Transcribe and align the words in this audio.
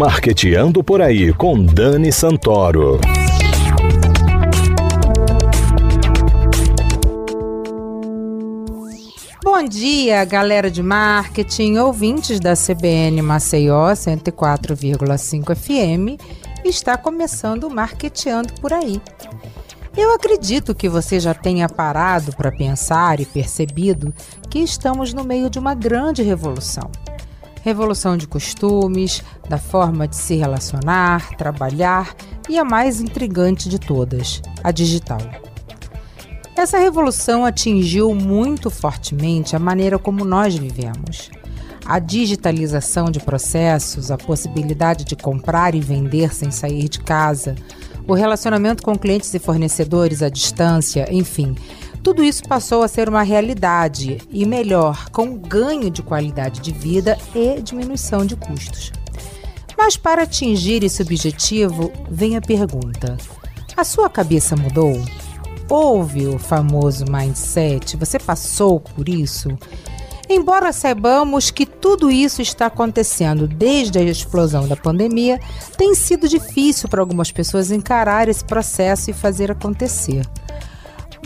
Marqueteando 0.00 0.82
por 0.82 1.02
aí 1.02 1.30
com 1.30 1.62
Dani 1.62 2.10
Santoro. 2.10 2.98
Bom 9.44 9.62
dia, 9.68 10.24
galera 10.24 10.70
de 10.70 10.82
marketing, 10.82 11.76
ouvintes 11.76 12.40
da 12.40 12.54
CBN 12.54 13.20
Maceió 13.20 13.92
104,5 13.92 15.54
FM. 15.54 16.18
Está 16.64 16.96
começando 16.96 17.64
o 17.64 17.70
Marqueteando 17.70 18.54
por 18.54 18.72
aí. 18.72 19.02
Eu 19.94 20.14
acredito 20.14 20.74
que 20.74 20.88
você 20.88 21.20
já 21.20 21.34
tenha 21.34 21.68
parado 21.68 22.34
para 22.34 22.50
pensar 22.50 23.20
e 23.20 23.26
percebido 23.26 24.14
que 24.48 24.60
estamos 24.60 25.12
no 25.12 25.24
meio 25.24 25.50
de 25.50 25.58
uma 25.58 25.74
grande 25.74 26.22
revolução 26.22 26.90
revolução 27.62 28.16
de 28.16 28.26
costumes, 28.26 29.22
da 29.48 29.58
forma 29.58 30.08
de 30.08 30.16
se 30.16 30.36
relacionar, 30.36 31.36
trabalhar 31.36 32.14
e 32.48 32.58
a 32.58 32.64
mais 32.64 33.00
intrigante 33.00 33.68
de 33.68 33.78
todas, 33.78 34.40
a 34.62 34.70
digital. 34.70 35.20
Essa 36.56 36.78
revolução 36.78 37.44
atingiu 37.44 38.14
muito 38.14 38.70
fortemente 38.70 39.56
a 39.56 39.58
maneira 39.58 39.98
como 39.98 40.24
nós 40.24 40.54
vivemos. 40.54 41.30
A 41.86 41.98
digitalização 41.98 43.10
de 43.10 43.18
processos, 43.18 44.10
a 44.10 44.18
possibilidade 44.18 45.04
de 45.04 45.16
comprar 45.16 45.74
e 45.74 45.80
vender 45.80 46.34
sem 46.34 46.50
sair 46.50 46.88
de 46.88 47.00
casa, 47.00 47.54
o 48.06 48.14
relacionamento 48.14 48.82
com 48.82 48.98
clientes 48.98 49.32
e 49.32 49.38
fornecedores 49.38 50.22
à 50.22 50.28
distância, 50.28 51.06
enfim, 51.10 51.54
tudo 52.02 52.24
isso 52.24 52.42
passou 52.44 52.82
a 52.82 52.88
ser 52.88 53.08
uma 53.08 53.22
realidade 53.22 54.18
e 54.30 54.46
melhor, 54.46 55.10
com 55.10 55.36
ganho 55.36 55.90
de 55.90 56.02
qualidade 56.02 56.60
de 56.60 56.72
vida 56.72 57.18
e 57.34 57.60
diminuição 57.60 58.24
de 58.24 58.36
custos. 58.36 58.92
Mas 59.76 59.96
para 59.96 60.22
atingir 60.22 60.84
esse 60.84 61.02
objetivo, 61.02 61.92
vem 62.10 62.36
a 62.36 62.40
pergunta: 62.40 63.16
a 63.76 63.84
sua 63.84 64.08
cabeça 64.08 64.56
mudou? 64.56 65.02
Houve 65.68 66.26
o 66.26 66.38
famoso 66.38 67.04
mindset? 67.10 67.96
Você 67.96 68.18
passou 68.18 68.80
por 68.80 69.08
isso? 69.08 69.56
Embora 70.28 70.72
saibamos 70.72 71.50
que 71.50 71.66
tudo 71.66 72.10
isso 72.10 72.40
está 72.40 72.66
acontecendo 72.66 73.48
desde 73.48 73.98
a 73.98 74.02
explosão 74.02 74.68
da 74.68 74.76
pandemia, 74.76 75.40
tem 75.76 75.94
sido 75.94 76.28
difícil 76.28 76.88
para 76.88 77.00
algumas 77.00 77.32
pessoas 77.32 77.70
encarar 77.72 78.28
esse 78.28 78.44
processo 78.44 79.10
e 79.10 79.12
fazer 79.12 79.50
acontecer. 79.50 80.24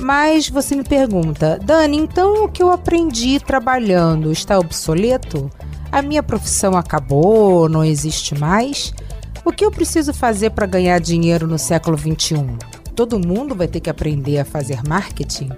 Mas 0.01 0.49
você 0.49 0.75
me 0.75 0.85
pergunta, 0.85 1.59
Dani, 1.63 1.97
então 1.97 2.45
o 2.45 2.49
que 2.49 2.63
eu 2.63 2.71
aprendi 2.71 3.39
trabalhando 3.39 4.33
está 4.33 4.59
obsoleto? 4.59 5.51
A 5.91 6.03
minha 6.03 6.23
profissão 6.23 6.77
acabou, 6.77 7.69
não 7.69 7.85
existe 7.85 8.35
mais? 8.35 8.93
O 9.45 9.53
que 9.53 9.65
eu 9.65 9.71
preciso 9.71 10.13
fazer 10.13 10.51
para 10.51 10.67
ganhar 10.67 10.99
dinheiro 10.99 11.47
no 11.47 11.59
século 11.59 11.97
21? 11.97 12.59
Todo 12.97 13.25
mundo 13.25 13.55
vai 13.55 13.69
ter 13.69 13.81
que 13.81 13.91
aprender 13.91 14.39
a 14.39 14.45
fazer 14.45 14.81
marketing? 14.89 15.51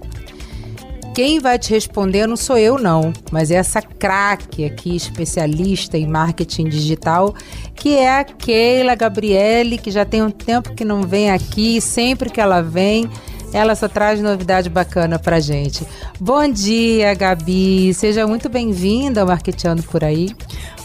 Quem 1.14 1.40
vai 1.40 1.58
te 1.58 1.70
responder 1.70 2.26
não 2.26 2.36
sou 2.36 2.58
eu, 2.58 2.78
não, 2.78 3.10
mas 3.32 3.50
é 3.50 3.54
essa 3.54 3.80
craque 3.80 4.66
aqui, 4.66 4.94
especialista 4.94 5.96
em 5.96 6.06
marketing 6.06 6.64
digital, 6.64 7.34
que 7.74 7.96
é 7.96 8.18
a 8.18 8.24
Keila 8.24 8.94
Gabriele, 8.94 9.78
que 9.78 9.90
já 9.90 10.04
tem 10.04 10.22
um 10.22 10.30
tempo 10.30 10.74
que 10.74 10.84
não 10.84 11.00
vem 11.00 11.30
aqui, 11.30 11.80
sempre 11.80 12.28
que 12.28 12.38
ela 12.38 12.60
vem, 12.60 13.08
ela 13.56 13.74
só 13.74 13.88
traz 13.88 14.20
novidade 14.20 14.68
bacana 14.68 15.18
pra 15.18 15.40
gente. 15.40 15.82
Bom 16.20 16.46
dia, 16.46 17.14
Gabi. 17.14 17.94
Seja 17.94 18.26
muito 18.26 18.50
bem-vinda 18.50 19.22
ao 19.22 19.26
Marqueteando 19.26 19.82
por 19.82 20.04
aí. 20.04 20.28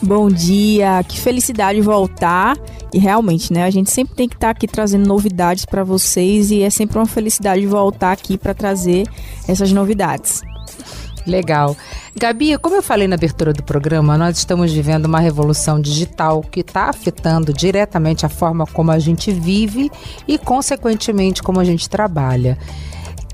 Bom 0.02 0.30
dia, 0.30 1.04
que 1.06 1.20
felicidade 1.20 1.82
voltar. 1.82 2.58
E 2.94 2.98
realmente, 2.98 3.52
né, 3.52 3.66
a 3.66 3.70
gente 3.70 3.92
sempre 3.92 4.16
tem 4.16 4.30
que 4.30 4.36
estar 4.36 4.48
tá 4.48 4.52
aqui 4.52 4.68
trazendo 4.68 5.06
novidades 5.06 5.66
para 5.66 5.84
vocês 5.84 6.50
e 6.50 6.64
é 6.64 6.70
sempre 6.70 6.98
uma 6.98 7.06
felicidade 7.06 7.68
voltar 7.68 8.14
aqui 8.14 8.38
para 8.38 8.54
trazer 8.54 9.06
essas 9.50 9.74
novidades. 9.74 10.42
Legal. 11.26 11.76
Gabi, 12.16 12.58
como 12.58 12.76
eu 12.76 12.82
falei 12.82 13.08
na 13.08 13.16
abertura 13.16 13.54
do 13.54 13.64
programa, 13.64 14.18
nós 14.18 14.38
estamos 14.38 14.72
vivendo 14.72 15.06
uma 15.06 15.20
revolução 15.20 15.80
digital 15.80 16.42
que 16.42 16.62
está 16.62 16.90
afetando 16.90 17.54
diretamente 17.54 18.26
a 18.26 18.30
forma 18.30 18.66
como 18.66 18.92
a 18.92 19.00
gente 19.00 19.32
vive 19.32 19.92
e, 20.28 20.38
consequentemente, 20.38 21.44
como 21.44 21.60
a 21.60 21.64
gente 21.64 21.90
trabalha. 21.90 22.58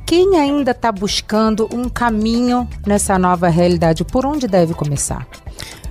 Quem 0.05 0.37
ainda 0.37 0.71
está 0.71 0.91
buscando 0.91 1.67
um 1.73 1.89
caminho 1.89 2.67
nessa 2.85 3.19
nova 3.19 3.49
realidade, 3.49 4.05
por 4.05 4.25
onde 4.25 4.47
deve 4.47 4.73
começar? 4.73 5.27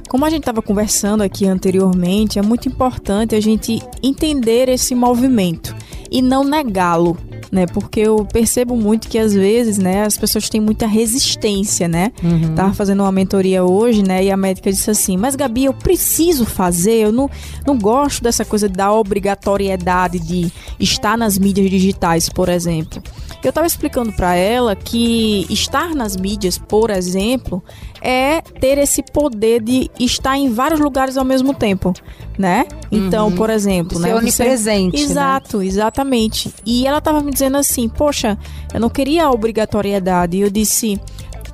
Como 0.09 0.25
a 0.25 0.31
gente 0.31 0.41
estava 0.41 0.63
conversando 0.63 1.23
aqui 1.23 1.47
anteriormente, 1.47 2.39
é 2.39 2.43
muito 2.43 2.69
importante 2.69 3.34
a 3.34 3.41
gente 3.41 3.83
entender 4.03 4.69
esse 4.69 4.95
movimento 4.95 5.75
e 6.11 6.23
não 6.23 6.45
negá-lo 6.45 7.19
né? 7.56 7.67
Porque 7.67 8.00
eu 8.00 8.27
percebo 8.31 8.77
muito 8.77 9.09
que 9.09 9.19
às 9.19 9.33
vezes, 9.33 9.78
né, 9.78 10.05
as 10.05 10.19
pessoas 10.19 10.50
têm 10.50 10.61
muita 10.61 10.87
resistência, 10.87 11.89
né? 11.89 12.12
Uhum. 12.22 12.55
Tava 12.55 12.75
fazendo 12.75 13.03
uma 13.03 13.11
mentoria 13.11 13.65
hoje, 13.65 14.03
né, 14.03 14.22
e 14.22 14.31
a 14.31 14.37
médica 14.37 14.71
disse 14.71 14.91
assim: 14.91 15.17
"Mas 15.17 15.34
Gabi, 15.34 15.65
eu 15.65 15.72
preciso 15.72 16.45
fazer, 16.45 16.97
eu 16.97 17.11
não, 17.11 17.31
não 17.66 17.78
gosto 17.78 18.22
dessa 18.22 18.45
coisa 18.45 18.69
da 18.69 18.93
obrigatoriedade 18.93 20.19
de 20.19 20.53
estar 20.78 21.16
nas 21.16 21.39
mídias 21.39 21.71
digitais, 21.71 22.28
por 22.28 22.50
exemplo". 22.50 23.03
Eu 23.47 23.51
estava 23.51 23.67
explicando 23.67 24.12
para 24.12 24.34
ela 24.34 24.75
que 24.75 25.47
estar 25.49 25.95
nas 25.95 26.17
mídias, 26.17 26.59
por 26.59 26.91
exemplo, 26.91 27.62
é 28.03 28.41
ter 28.41 28.77
esse 28.77 29.05
poder 29.05 29.62
de 29.62 29.89
estar 30.01 30.37
em 30.37 30.53
vários 30.53 30.81
lugares 30.81 31.17
ao 31.17 31.25
mesmo 31.25 31.55
tempo, 31.55 31.95
né? 32.37 32.67
Então, 32.91 33.29
uhum. 33.29 33.37
por 33.37 33.49
exemplo, 33.49 34.01
né? 34.01 34.12
onipresente. 34.12 34.99
Você... 34.99 35.05
Né? 35.05 35.11
Exato, 35.11 35.59
né? 35.59 35.67
exatamente. 35.67 36.53
E 36.67 36.89
ela 36.89 36.99
estava 36.99 37.21
me 37.21 37.31
dizendo 37.31 37.57
assim, 37.57 37.89
poxa, 37.89 38.37
eu 38.75 38.81
não 38.81 38.91
queria 38.91 39.27
a 39.27 39.31
obrigatoriedade. 39.31 40.39
E 40.39 40.41
eu 40.41 40.51
disse, 40.51 41.01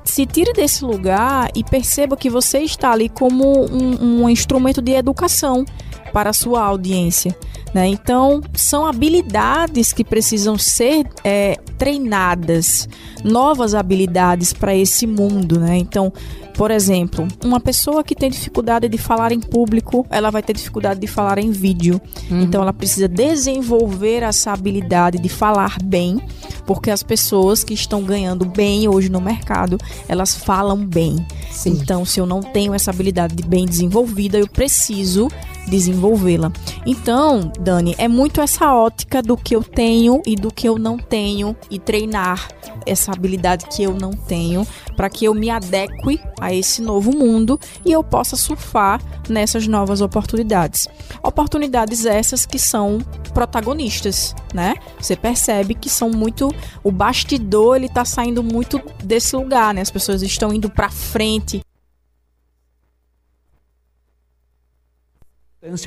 se 0.03 0.25
tire 0.25 0.51
desse 0.51 0.83
lugar 0.83 1.51
e 1.53 1.63
perceba 1.63 2.17
que 2.17 2.27
você 2.27 2.57
está 2.61 2.91
ali 2.91 3.07
como 3.07 3.65
um, 3.71 4.23
um 4.23 4.29
instrumento 4.29 4.81
de 4.81 4.93
educação 4.93 5.63
para 6.11 6.31
a 6.31 6.33
sua 6.33 6.63
audiência. 6.63 7.37
Né? 7.73 7.87
Então, 7.87 8.41
são 8.53 8.85
habilidades 8.85 9.91
que 9.91 10.03
precisam 10.03 10.57
ser 10.57 11.07
é, 11.23 11.57
treinadas, 11.77 12.87
novas 13.23 13.73
habilidades 13.73 14.53
para 14.53 14.75
esse 14.75 15.07
mundo. 15.07 15.59
Né? 15.59 15.77
Então, 15.77 16.13
por 16.53 16.69
exemplo, 16.69 17.27
uma 17.43 17.59
pessoa 17.59 18.03
que 18.03 18.13
tem 18.13 18.29
dificuldade 18.29 18.87
de 18.87 18.97
falar 18.97 19.31
em 19.31 19.39
público, 19.39 20.05
ela 20.09 20.29
vai 20.29 20.43
ter 20.43 20.53
dificuldade 20.53 20.99
de 20.99 21.07
falar 21.07 21.39
em 21.39 21.49
vídeo. 21.49 21.99
Uhum. 22.29 22.41
Então, 22.41 22.61
ela 22.61 22.73
precisa 22.73 23.07
desenvolver 23.07 24.21
essa 24.21 24.51
habilidade 24.51 25.17
de 25.17 25.29
falar 25.29 25.77
bem, 25.83 26.21
porque 26.65 26.91
as 26.91 27.01
pessoas 27.01 27.63
que 27.63 27.73
estão 27.73 28.03
ganhando 28.03 28.45
bem 28.45 28.87
hoje 28.87 29.09
no 29.09 29.19
mercado, 29.19 29.79
elas 30.07 30.35
falam 30.35 30.77
bem. 30.77 31.25
Sim. 31.49 31.71
Então, 31.81 32.05
se 32.05 32.19
eu 32.19 32.25
não 32.25 32.41
tenho 32.41 32.73
essa 32.73 32.91
habilidade 32.91 33.43
bem 33.43 33.65
desenvolvida, 33.65 34.37
eu 34.37 34.47
preciso 34.47 35.27
desenvolvê-la. 35.67 36.51
Então, 36.85 37.51
Dani, 37.59 37.95
é 37.97 38.07
muito 38.07 38.41
essa 38.41 38.73
ótica 38.73 39.21
do 39.21 39.37
que 39.37 39.55
eu 39.55 39.63
tenho 39.63 40.21
e 40.25 40.35
do 40.35 40.51
que 40.51 40.67
eu 40.67 40.77
não 40.77 40.97
tenho 40.97 41.55
e 41.69 41.79
treinar 41.79 42.47
essa 42.85 43.11
habilidade 43.11 43.65
que 43.67 43.83
eu 43.83 43.93
não 43.93 44.11
tenho 44.11 44.67
para 44.95 45.09
que 45.09 45.25
eu 45.25 45.33
me 45.33 45.49
adeque 45.49 46.19
a 46.39 46.53
esse 46.53 46.81
novo 46.81 47.15
mundo 47.15 47.59
e 47.85 47.91
eu 47.91 48.03
possa 48.03 48.35
surfar 48.35 49.01
nessas 49.29 49.67
novas 49.67 50.01
oportunidades. 50.01 50.87
Oportunidades 51.23 52.05
essas 52.05 52.45
que 52.45 52.59
são 52.59 52.99
protagonistas, 53.33 54.35
né? 54.53 54.75
Você 54.99 55.15
percebe 55.15 55.73
que 55.73 55.89
são 55.89 56.09
muito 56.09 56.53
o 56.83 56.91
bastidor, 56.91 57.77
ele 57.77 57.89
tá 57.89 58.05
saindo 58.05 58.43
muito 58.43 58.81
desse 59.03 59.35
lugar, 59.35 59.73
né? 59.73 59.81
As 59.81 59.91
pessoas 59.91 60.21
estão 60.21 60.53
indo 60.53 60.69
para 60.69 60.89
frente 60.89 61.61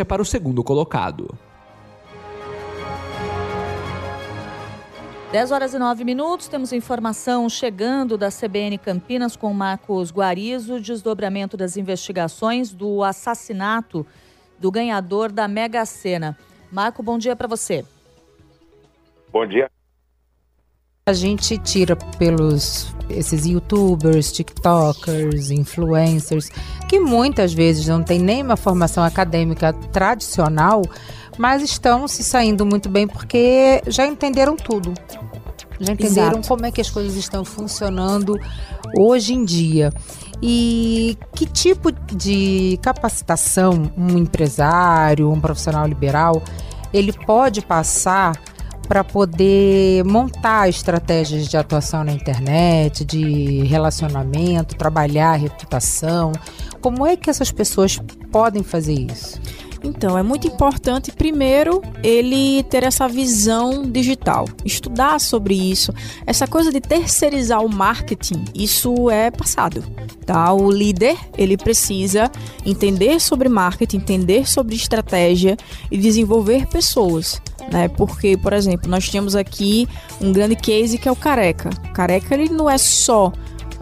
para 0.05 0.23
o 0.23 0.25
segundo 0.25 0.63
colocado. 0.65 1.37
10 5.33 5.51
horas 5.51 5.75
e 5.75 5.79
9 5.79 6.05
minutos, 6.05 6.49
temos 6.49 6.73
informação 6.73 7.49
chegando 7.49 8.17
da 8.17 8.31
CBN 8.31 8.79
Campinas 8.79 9.37
com 9.37 9.53
Marcos 9.53 10.11
Guarizo, 10.11 10.81
desdobramento 10.81 11.57
das 11.57 11.77
investigações 11.77 12.73
do 12.73 13.03
assassinato 13.03 14.07
do 14.59 14.71
ganhador 14.71 15.31
da 15.31 15.47
Mega 15.47 15.85
Sena. 15.85 16.39
Marco, 16.71 17.03
bom 17.03 17.19
dia 17.19 17.37
para 17.37 17.49
você. 17.49 17.85
Bom 19.33 19.47
dia. 19.47 19.69
A 21.09 21.13
gente 21.13 21.59
tira 21.59 21.95
pelos 22.19 22.95
esses 23.09 23.47
youtubers, 23.47 24.33
tiktokers, 24.33 25.51
influencers, 25.51 26.51
que 26.89 27.01
muitas 27.01 27.53
vezes 27.53 27.87
não 27.87 28.03
têm 28.03 28.19
nem 28.19 28.43
uma 28.43 28.57
formação 28.57 29.03
acadêmica 29.03 29.73
tradicional, 29.73 30.83
mas 31.37 31.63
estão 31.63 32.07
se 32.07 32.23
saindo 32.23 32.65
muito 32.65 32.89
bem 32.89 33.07
porque 33.07 33.83
já 33.87 34.07
entenderam 34.07 34.57
tudo. 34.57 34.95
Já 35.79 35.93
entenderam 35.93 36.39
Exato. 36.39 36.49
como 36.49 36.65
é 36.67 36.71
que 36.71 36.81
as 36.81 36.89
coisas 36.89 37.17
estão 37.17 37.45
funcionando 37.45 38.39
hoje 38.99 39.35
em 39.35 39.45
dia. 39.45 39.93
E 40.43 41.19
que 41.35 41.47
tipo 41.47 41.91
de 41.93 42.79
capacitação 42.83 43.91
um 43.97 44.19
empresário, 44.19 45.31
um 45.31 45.41
profissional 45.41 45.87
liberal, 45.87 46.43
ele 46.93 47.13
pode 47.13 47.63
passar 47.63 48.39
para 48.87 49.03
poder 49.03 50.05
montar 50.05 50.69
estratégias 50.69 51.49
de 51.49 51.57
atuação 51.57 52.05
na 52.05 52.13
internet, 52.13 53.05
de 53.05 53.63
relacionamento, 53.65 54.77
trabalhar 54.77 55.35
reputação? 55.35 56.33
Como 56.81 57.07
é 57.07 57.17
que 57.17 57.29
essas 57.29 57.51
pessoas 57.51 58.01
podem 58.31 58.63
fazer 58.63 58.95
isso? 58.95 59.41
Então, 59.87 60.19
é 60.19 60.23
muito 60.23 60.49
importante, 60.49 61.13
primeiro, 61.13 61.81
ele 62.03 62.65
ter 62.65 62.83
essa 62.83 63.07
visão 63.07 63.89
digital, 63.89 64.47
estudar 64.65 65.21
sobre 65.21 65.55
isso. 65.55 65.93
Essa 66.27 66.47
coisa 66.49 66.73
de 66.73 66.81
terceirizar 66.81 67.65
o 67.65 67.73
marketing, 67.73 68.45
isso 68.53 69.09
é 69.09 69.31
passado. 69.31 69.85
Tá? 70.27 70.53
O 70.53 70.69
líder, 70.73 71.17
ele 71.39 71.57
precisa 71.57 72.29
entender 72.65 73.21
sobre 73.21 73.49
marketing, 73.49 73.99
entender 73.99 74.49
sobre 74.49 74.75
estratégia 74.75 75.57
e 75.89 75.97
desenvolver 75.97 76.67
pessoas. 76.67 77.41
Né? 77.73 77.87
Porque, 77.87 78.37
por 78.37 78.53
exemplo, 78.53 78.91
nós 78.91 79.09
temos 79.09 79.37
aqui 79.37 79.89
um 80.21 80.33
grande 80.33 80.57
case 80.57 80.99
que 80.99 81.09
é 81.09 81.13
o 81.13 81.17
Careca. 81.17 81.71
O 81.85 81.93
Careca, 81.93 82.35
ele 82.35 82.49
não 82.49 82.69
é 82.69 82.77
só 82.77 83.33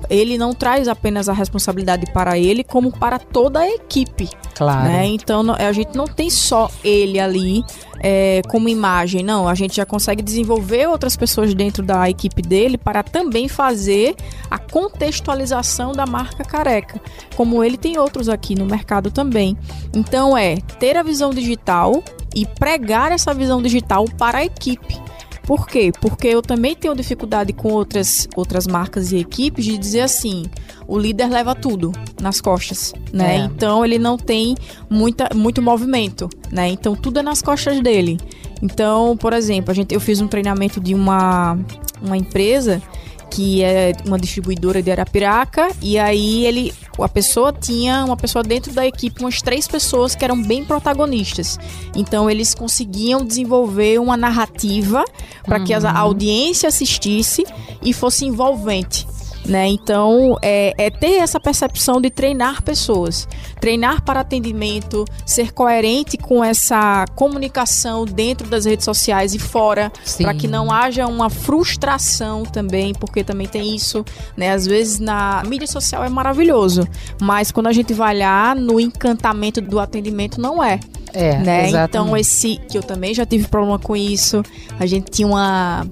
ele 0.09 0.39
não 0.39 0.53
traz 0.53 0.89
apenas 0.89 1.29
a 1.29 1.33
responsabilidade 1.33 2.06
para 2.12 2.39
ele, 2.39 2.65
como 2.65 2.91
para 2.91 3.19
toda 3.19 3.61
a 3.61 3.69
equipe. 3.69 4.29
Claro. 4.55 4.85
Né? 4.85 5.06
Então 5.06 5.43
a 5.53 5.73
gente 5.73 5.97
não 5.97 6.06
tem 6.06 6.31
só 6.31 6.71
ele 6.83 7.19
ali 7.19 7.65
é, 8.01 8.43
como 8.49 8.69
imagem, 8.69 9.23
não. 9.23 9.49
A 9.49 9.55
gente 9.55 9.77
já 9.77 9.87
consegue 9.87 10.23
desenvolver 10.23 10.87
outras 10.87 11.17
pessoas 11.17 11.55
dentro 11.55 11.83
da 11.83 12.09
equipe 12.09 12.43
dele 12.43 12.77
para 12.77 13.03
também 13.03 13.49
fazer 13.49 14.15
a 14.51 14.59
contextualização 14.59 15.93
da 15.93 16.05
marca 16.05 16.45
careca, 16.45 17.01
como 17.35 17.65
ele 17.65 17.77
tem 17.79 17.99
outros 17.99 18.29
aqui 18.29 18.55
no 18.55 18.67
mercado 18.67 19.11
também. 19.11 19.56
Então 19.95 20.37
é 20.37 20.56
ter 20.79 20.97
a 20.97 21.03
visão 21.03 21.31
digital 21.31 22.03
e 22.35 22.45
pregar 22.45 23.12
essa 23.12 23.33
visão 23.33 23.62
digital 23.62 24.05
para 24.19 24.39
a 24.39 24.45
equipe. 24.45 25.01
Por 25.44 25.67
quê? 25.67 25.93
Porque 26.00 26.29
eu 26.29 26.41
também 26.41 26.75
tenho 26.75 26.94
dificuldade 26.94 27.52
com 27.52 27.69
outras, 27.69 28.26
outras 28.35 28.67
marcas 28.67 29.12
e 29.12 29.19
equipes 29.19 29.64
de 29.64 29.76
dizer 29.76 30.00
assim: 30.00 30.44
o 30.87 30.99
líder 30.99 31.29
leva 31.29 31.55
tudo 31.55 31.93
nas 32.20 32.41
costas, 32.41 32.93
né? 33.12 33.37
É. 33.37 33.38
Então 33.41 33.85
ele 33.85 33.99
não 33.99 34.17
tem 34.17 34.55
muita, 34.88 35.29
muito 35.35 35.61
movimento, 35.61 36.29
né? 36.50 36.69
Então 36.69 36.96
tudo 36.96 37.20
é 37.20 37.23
nas 37.23 37.43
costas 37.43 37.81
dele. 37.81 38.19
Então, 38.62 39.17
por 39.17 39.32
exemplo, 39.35 39.70
a 39.70 39.75
gente, 39.75 39.94
eu 39.94 40.00
fiz 40.00 40.20
um 40.20 40.29
treinamento 40.29 40.81
de 40.81 40.94
uma, 40.94 41.58
uma 42.00 42.17
empresa 42.17 42.82
que 43.31 43.62
é 43.62 43.93
uma 44.06 44.19
distribuidora 44.19 44.81
de 44.81 44.91
Arapiraca, 44.93 45.69
e 45.82 45.99
aí 45.99 46.46
ele 46.46 46.73
a 47.02 47.08
pessoa 47.08 47.52
tinha 47.52 48.05
uma 48.05 48.17
pessoa 48.17 48.43
dentro 48.43 48.73
da 48.73 48.87
equipe, 48.87 49.20
umas 49.20 49.43
três 49.43 49.67
pessoas 49.67 50.14
que 50.14 50.25
eram 50.25 50.41
bem 50.41 50.64
protagonistas. 50.64 51.58
Então 51.94 52.31
eles 52.31 52.55
conseguiam 52.55 53.25
desenvolver 53.25 53.99
uma 53.99 54.17
narrativa 54.17 55.05
para 55.44 55.58
uhum. 55.58 55.64
que 55.64 55.75
a 55.75 55.99
audiência 55.99 56.69
assistisse 56.69 57.44
e 57.82 57.93
fosse 57.93 58.25
envolvente. 58.25 59.06
Né? 59.46 59.69
Então, 59.69 60.38
é, 60.41 60.73
é, 60.79 60.91
ter 60.91 61.17
essa 61.17 61.38
percepção 61.38 62.00
de 62.00 62.08
treinar 62.08 62.62
pessoas, 62.62 63.29
treinar 63.61 64.02
para 64.02 64.20
atendimento, 64.20 65.05
ser 65.26 65.52
coerente 65.52 66.17
com 66.17 66.43
essa 66.43 67.05
comunicação 67.14 68.06
dentro 68.06 68.49
das 68.49 68.64
redes 68.64 68.85
sociais 68.85 69.35
e 69.35 69.38
fora, 69.38 69.93
para 70.19 70.32
que 70.32 70.49
não 70.49 70.73
haja 70.73 71.06
uma 71.06 71.29
frustração 71.29 72.43
também, 72.44 72.94
porque 72.94 73.23
também 73.23 73.46
tem 73.46 73.75
isso, 73.75 74.02
né? 74.35 74.52
Às 74.52 74.67
vezes 74.67 74.99
na 74.99 75.43
mídia 75.46 75.67
social 75.67 76.02
é 76.02 76.08
maravilhoso, 76.08 76.88
mas 77.20 77.52
quando 77.52 77.67
a 77.67 77.73
gente 77.73 77.93
vai 77.93 78.17
lá 78.17 78.55
no 78.55 78.81
encantamento 78.81 79.61
do 79.61 79.79
atendimento 79.79 80.41
não 80.41 80.62
é. 80.62 80.81
É, 81.12 81.38
né? 81.38 81.70
Então 81.70 82.17
esse 82.17 82.56
que 82.69 82.76
eu 82.76 82.82
também 82.82 83.14
já 83.14 83.25
tive 83.25 83.46
problema 83.46 83.79
com 83.79 83.94
isso. 83.94 84.43
A 84.79 84.85
gente 84.85 85.11
tinha 85.11 85.29
uma 85.29 85.87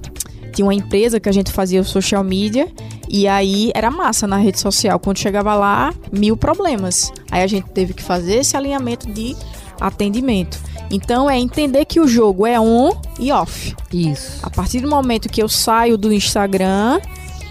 tinha 0.53 0.65
uma 0.65 0.73
empresa 0.73 1.19
que 1.19 1.27
a 1.27 1.31
gente 1.31 1.51
fazia 1.51 1.81
o 1.81 1.85
social 1.85 2.23
media 2.23 2.67
e 3.09 3.27
aí 3.27 3.71
era 3.75 3.91
massa 3.91 4.25
na 4.25 4.37
rede 4.37 4.59
social. 4.59 4.99
Quando 4.99 5.17
chegava 5.17 5.53
lá, 5.55 5.93
mil 6.11 6.37
problemas. 6.37 7.11
Aí 7.29 7.43
a 7.43 7.47
gente 7.47 7.69
teve 7.69 7.93
que 7.93 8.01
fazer 8.01 8.35
esse 8.35 8.55
alinhamento 8.55 9.11
de 9.11 9.35
atendimento. 9.81 10.59
Então 10.89 11.29
é 11.29 11.37
entender 11.39 11.85
que 11.85 11.99
o 11.99 12.07
jogo 12.07 12.45
é 12.45 12.59
on 12.59 12.91
e 13.19 13.31
off. 13.31 13.75
Isso. 13.91 14.39
A 14.43 14.49
partir 14.49 14.79
do 14.79 14.89
momento 14.89 15.27
que 15.27 15.41
eu 15.41 15.49
saio 15.49 15.97
do 15.97 16.13
Instagram, 16.13 16.99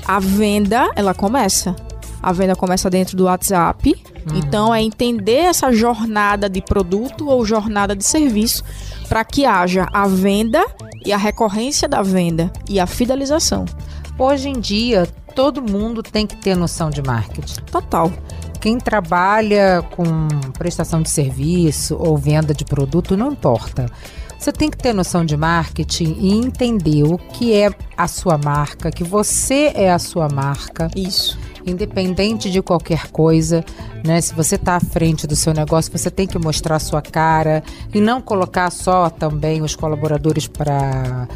a 0.06 0.18
venda 0.18 0.90
ela 0.94 1.12
começa. 1.12 1.74
A 2.22 2.32
venda 2.32 2.54
começa 2.54 2.88
dentro 2.88 3.16
do 3.16 3.24
WhatsApp. 3.24 3.94
Uhum. 4.30 4.38
Então 4.38 4.74
é 4.74 4.80
entender 4.80 5.38
essa 5.38 5.72
jornada 5.72 6.48
de 6.48 6.62
produto 6.62 7.28
ou 7.28 7.44
jornada 7.44 7.96
de 7.96 8.04
serviço 8.04 8.62
para 9.08 9.24
que 9.24 9.44
haja 9.44 9.86
a 9.92 10.06
venda 10.06 10.64
e 11.04 11.12
a 11.12 11.16
recorrência 11.16 11.88
da 11.88 12.00
venda 12.00 12.52
e 12.68 12.78
a 12.78 12.86
fidelização. 12.86 13.64
Hoje 14.16 14.48
em 14.48 14.60
dia, 14.60 15.08
todo 15.34 15.60
mundo 15.60 16.02
tem 16.02 16.26
que 16.26 16.36
ter 16.36 16.56
noção 16.56 16.90
de 16.90 17.02
marketing. 17.02 17.60
Total. 17.62 18.12
Quem 18.60 18.78
trabalha 18.78 19.82
com 19.90 20.28
prestação 20.56 21.02
de 21.02 21.10
serviço 21.10 21.96
ou 21.98 22.16
venda 22.16 22.54
de 22.54 22.64
produto, 22.64 23.16
não 23.16 23.32
importa. 23.32 23.86
Você 24.38 24.52
tem 24.52 24.70
que 24.70 24.76
ter 24.76 24.92
noção 24.92 25.24
de 25.24 25.36
marketing 25.36 26.16
e 26.20 26.32
entender 26.34 27.02
o 27.02 27.18
que 27.18 27.52
é 27.52 27.70
a 27.96 28.06
sua 28.06 28.38
marca, 28.38 28.90
que 28.90 29.02
você 29.02 29.72
é 29.74 29.90
a 29.90 29.98
sua 29.98 30.28
marca. 30.28 30.88
Isso 30.94 31.38
independente 31.66 32.50
de 32.50 32.60
qualquer 32.62 33.08
coisa, 33.08 33.64
né? 34.04 34.20
Se 34.20 34.34
você 34.34 34.56
está 34.56 34.76
à 34.76 34.80
frente 34.80 35.26
do 35.26 35.36
seu 35.36 35.52
negócio, 35.52 35.90
você 35.96 36.10
tem 36.10 36.26
que 36.26 36.38
mostrar 36.38 36.78
sua 36.78 37.02
cara 37.02 37.62
e 37.92 38.00
não 38.00 38.20
colocar 38.20 38.70
só 38.70 39.08
também 39.10 39.62
os 39.62 39.76
colaboradores 39.76 40.46
para 40.46 41.28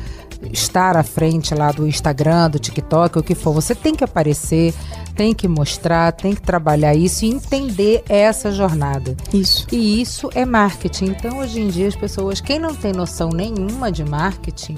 estar 0.52 0.96
à 0.96 1.02
frente 1.02 1.54
lá 1.54 1.70
do 1.72 1.86
Instagram, 1.86 2.50
do 2.50 2.58
TikTok, 2.58 3.18
o 3.18 3.22
que 3.22 3.34
for. 3.34 3.52
Você 3.52 3.74
tem 3.74 3.94
que 3.94 4.04
aparecer, 4.04 4.74
tem 5.14 5.34
que 5.34 5.48
mostrar, 5.48 6.12
tem 6.12 6.34
que 6.34 6.42
trabalhar 6.42 6.94
isso 6.94 7.24
e 7.24 7.28
entender 7.28 8.04
essa 8.08 8.52
jornada. 8.52 9.16
Isso. 9.32 9.66
E 9.72 10.00
isso 10.00 10.30
é 10.34 10.44
marketing. 10.44 11.06
Então, 11.06 11.38
hoje 11.38 11.60
em 11.60 11.68
dia, 11.68 11.88
as 11.88 11.96
pessoas, 11.96 12.40
quem 12.40 12.58
não 12.58 12.74
tem 12.74 12.92
noção 12.92 13.30
nenhuma 13.30 13.90
de 13.90 14.04
marketing, 14.04 14.76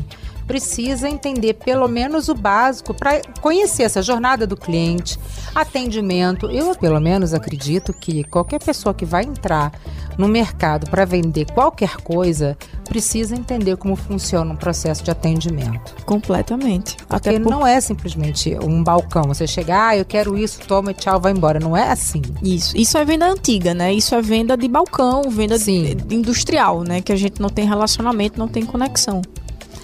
precisa 0.49 1.09
entender 1.09 1.55
pelo 1.55 1.87
menos 1.87 2.29
o 2.29 2.35
básico 2.35 2.95
para 2.95 3.21
conhecer 3.43 3.83
essa 3.83 4.01
jornada 4.01 4.47
do 4.47 4.57
cliente, 4.57 5.21
atendimento. 5.55 6.51
Eu, 6.51 6.75
pelo 6.75 6.99
menos, 6.99 7.35
acredito 7.35 7.93
que 7.93 8.25
qualquer 8.25 8.59
pessoa 8.59 8.95
que 8.95 9.05
vai 9.05 9.25
entrar 9.25 9.71
no 10.17 10.27
mercado 10.27 10.91
para 10.91 11.05
vender 11.05 11.47
qualquer 11.53 11.97
coisa 11.99 12.57
precisa 12.89 13.37
entender 13.37 13.77
como 13.77 13.95
funciona 13.95 14.53
um 14.53 14.57
processo 14.57 15.05
de 15.05 15.11
atendimento. 15.11 15.95
Completamente. 16.07 16.97
Porque 16.97 17.29
Até 17.29 17.39
por... 17.39 17.51
não 17.51 17.67
é 17.67 17.79
simplesmente 17.81 18.57
um 18.63 18.83
balcão. 18.83 19.25
Você 19.25 19.47
chegar, 19.47 19.89
ah, 19.89 19.97
eu 19.97 20.05
quero 20.05 20.37
isso, 20.37 20.61
toma, 20.67 20.95
tchau, 20.95 21.21
vai 21.21 21.33
embora. 21.33 21.61
Não 21.61 21.77
é 21.77 21.93
assim. 21.93 22.23
Isso. 22.43 22.77
Isso 22.77 22.97
é 22.97 23.05
venda 23.05 23.31
antiga, 23.31 23.75
né? 23.75 23.93
Isso 23.93 24.15
é 24.15 24.23
venda 24.23 24.57
de 24.57 24.67
balcão, 24.67 25.23
venda 25.31 25.59
de, 25.59 25.97
industrial, 26.11 26.83
né? 26.83 27.03
Que 27.03 27.13
a 27.13 27.17
gente 27.17 27.41
não 27.41 27.51
tem 27.51 27.67
relacionamento, 27.67 28.39
não 28.39 28.49
tem 28.49 28.65
conexão. 28.65 29.21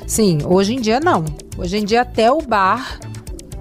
Sim, 0.07 0.39
hoje 0.45 0.75
em 0.75 0.81
dia 0.81 1.01
não. 1.01 1.25
Hoje 1.57 1.79
em 1.79 1.85
dia 1.85 2.03
até 2.03 2.31
o 2.31 2.41
bar 2.41 2.99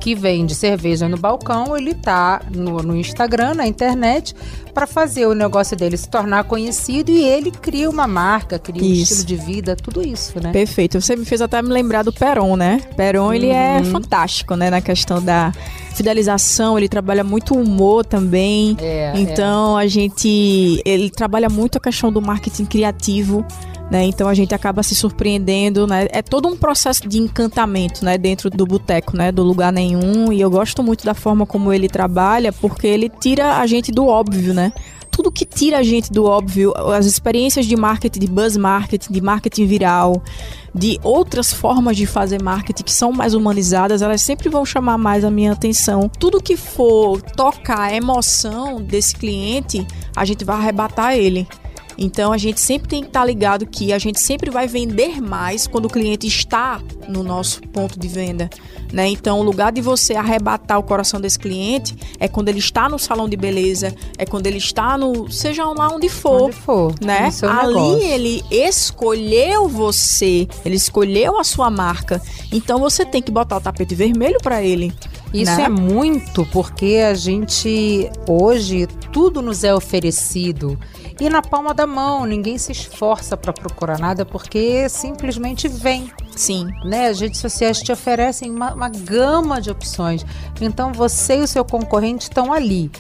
que 0.04 0.14
vende 0.14 0.54
cerveja 0.54 1.08
no 1.08 1.18
balcão, 1.18 1.78
ele 1.78 1.94
tá 1.94 2.42
no, 2.54 2.84
no 2.84 2.94
Instagram, 2.94 3.54
na 3.54 3.66
internet, 3.66 4.36
para 4.74 4.86
fazer 4.86 5.26
o 5.26 5.34
negócio 5.34 5.78
dele 5.78 5.96
se 5.96 6.10
tornar 6.10 6.44
conhecido 6.44 7.10
e 7.10 7.24
ele 7.24 7.50
cria 7.50 7.90
uma 7.90 8.06
marca, 8.06 8.60
cria 8.60 8.82
isso. 8.82 8.90
um 8.90 9.02
estilo 9.02 9.24
de 9.24 9.36
vida, 9.38 9.76
tudo 9.78 10.06
isso, 10.06 10.42
né? 10.42 10.52
Perfeito. 10.52 11.00
Você 11.00 11.16
me 11.16 11.24
fez 11.24 11.42
até 11.42 11.62
me 11.62 11.70
lembrar 11.70 12.04
do 12.04 12.12
Peron, 12.12 12.58
né? 12.58 12.82
Peron, 12.98 13.28
uhum. 13.28 13.34
ele 13.34 13.48
é 13.48 13.78
uhum. 13.78 13.86
fantástico, 13.86 14.58
né, 14.58 14.70
na 14.70 14.82
questão 14.82 15.24
da 15.24 15.54
fidelização, 15.96 16.78
ele 16.78 16.90
trabalha 16.90 17.24
muito 17.24 17.56
humor 17.56 18.04
também. 18.04 18.76
É, 18.82 19.14
então, 19.16 19.80
é. 19.80 19.86
a 19.86 19.88
gente 19.88 20.82
ele 20.84 21.10
trabalha 21.10 21.48
muito 21.48 21.78
a 21.78 21.82
questão 21.82 22.12
do 22.12 22.22
marketing 22.22 22.66
criativo 22.66 23.46
né? 23.94 24.06
Então 24.06 24.28
a 24.28 24.34
gente 24.34 24.56
acaba 24.56 24.82
se 24.82 24.96
surpreendendo, 24.96 25.86
né? 25.86 26.08
É 26.10 26.24
todo 26.24 26.48
um 26.48 26.58
processo 26.58 27.08
de 27.08 27.20
encantamento, 27.20 28.04
né? 28.04 28.18
Dentro 28.18 28.50
do 28.50 28.66
boteco, 28.66 29.16
né? 29.16 29.32
Do 29.32 29.44
lugar 29.44 29.72
nenhum. 29.72 30.34
E 30.34 30.42
eu 30.42 30.50
gosto 30.50 30.82
muito 30.82 31.06
da 31.06 31.14
forma 31.14 31.46
como 31.46 31.72
ele 31.72 31.88
trabalha, 31.88 32.52
porque 32.52 32.88
ele 32.88 33.08
tira 33.08 33.58
a 33.58 33.68
gente 33.68 33.92
do 33.92 34.08
óbvio, 34.08 34.52
né? 34.52 34.74
tudo 35.12 35.32
que 35.32 35.46
tira 35.46 35.78
a 35.78 35.84
gente 35.84 36.12
do 36.12 36.26
óbvio, 36.26 36.74
as 36.92 37.06
experiências 37.06 37.68
de 37.68 37.76
marketing, 37.76 38.20
de 38.20 38.26
buzz 38.26 38.58
marketing, 38.58 39.14
de 39.14 39.22
marketing 39.22 39.68
viral, 39.68 40.24
de 40.74 41.00
outras 41.04 41.54
formas 41.54 41.96
de 41.96 42.08
fazer 42.08 42.42
marketing 42.42 42.82
que 42.82 42.92
são 42.92 43.12
mais 43.12 43.36
humanizadas, 43.36 44.02
elas 44.02 44.24
sempre 44.24 44.50
vão 44.50 44.66
chamar 44.66 44.98
mais 44.98 45.24
a 45.24 45.30
minha 45.30 45.52
atenção. 45.52 46.10
Tudo 46.18 46.42
que 46.42 46.58
for 46.58 47.22
tocar 47.22 47.82
a 47.82 47.96
emoção 47.96 48.82
desse 48.82 49.16
cliente, 49.16 49.86
a 50.16 50.26
gente 50.26 50.44
vai 50.44 50.56
arrebatar 50.56 51.14
ele. 51.16 51.48
Então 51.98 52.32
a 52.32 52.38
gente 52.38 52.60
sempre 52.60 52.88
tem 52.88 53.02
que 53.02 53.10
estar 53.10 53.26
ligado 53.26 53.66
que 53.66 53.94
a 53.94 54.00
gente 54.00 54.20
sempre 54.20 54.50
vai 54.50 54.68
vender 54.68 55.22
mais 55.22 55.68
quando 55.68 55.86
o 55.86 55.90
cliente 55.90 56.28
está 56.28 56.82
no 57.08 57.24
nosso 57.24 57.62
ponto 57.62 58.00
de 58.00 58.08
venda. 58.08 58.50
Né? 58.94 59.08
Então, 59.08 59.40
o 59.40 59.44
lugar 59.44 59.72
de 59.72 59.82
você 59.82 60.14
arrebatar 60.14 60.78
o 60.78 60.84
coração 60.84 61.20
desse 61.20 61.40
cliente 61.40 61.98
é 62.20 62.28
quando 62.28 62.50
ele 62.50 62.60
está 62.60 62.88
no 62.88 63.00
salão 63.00 63.28
de 63.28 63.36
beleza, 63.36 63.94
é 64.20 64.24
quando 64.24 64.46
ele 64.46 64.60
está 64.60 64.96
no. 65.00 65.32
seja 65.32 65.66
lá 65.66 65.88
onde 65.88 66.08
for. 66.08 66.44
Onde 66.44 66.56
for. 66.56 66.94
Né? 67.02 67.32
Ali 67.42 67.74
negócio. 67.74 68.04
ele 68.04 68.44
escolheu 68.52 69.68
você, 69.68 70.48
ele 70.64 70.76
escolheu 70.76 71.40
a 71.40 71.44
sua 71.44 71.72
marca. 71.72 72.22
Então 72.52 72.80
você 72.80 73.04
tem 73.04 73.20
que 73.20 73.32
botar 73.32 73.58
o 73.58 73.62
tapete 73.62 73.96
vermelho 73.96 74.38
para 74.44 74.62
ele. 74.62 74.94
Isso 75.34 75.58
né? 75.58 75.64
é 75.64 75.70
muito 75.70 76.46
porque 76.52 77.02
a 77.04 77.16
gente 77.16 78.12
hoje 78.30 78.86
tudo 79.12 79.42
nos 79.42 79.64
é 79.64 79.74
oferecido 79.74 80.78
e 81.20 81.30
na 81.30 81.42
palma 81.42 81.74
da 81.74 81.86
mão, 81.86 82.26
ninguém 82.26 82.58
se 82.58 82.72
esforça 82.72 83.38
para 83.38 83.54
procurar 83.54 84.00
nada 84.00 84.26
porque 84.26 84.88
simplesmente 84.90 85.68
vem, 85.68 86.12
Sim. 86.36 86.68
né? 86.84 87.08
As 87.08 87.20
redes 87.20 87.40
sociais 87.40 87.80
te 87.80 87.92
oferecem 87.92 88.50
uma, 88.50 88.74
uma 88.74 88.90
gama 88.90 89.62
de 89.62 89.70
opções. 89.70 90.26
Então 90.60 90.92
você 90.92 91.38
e 91.38 91.42
o 91.42 91.48
seu 91.48 91.64
concorrente 91.64 92.24
estão 92.24 92.52
ali. 92.52 92.92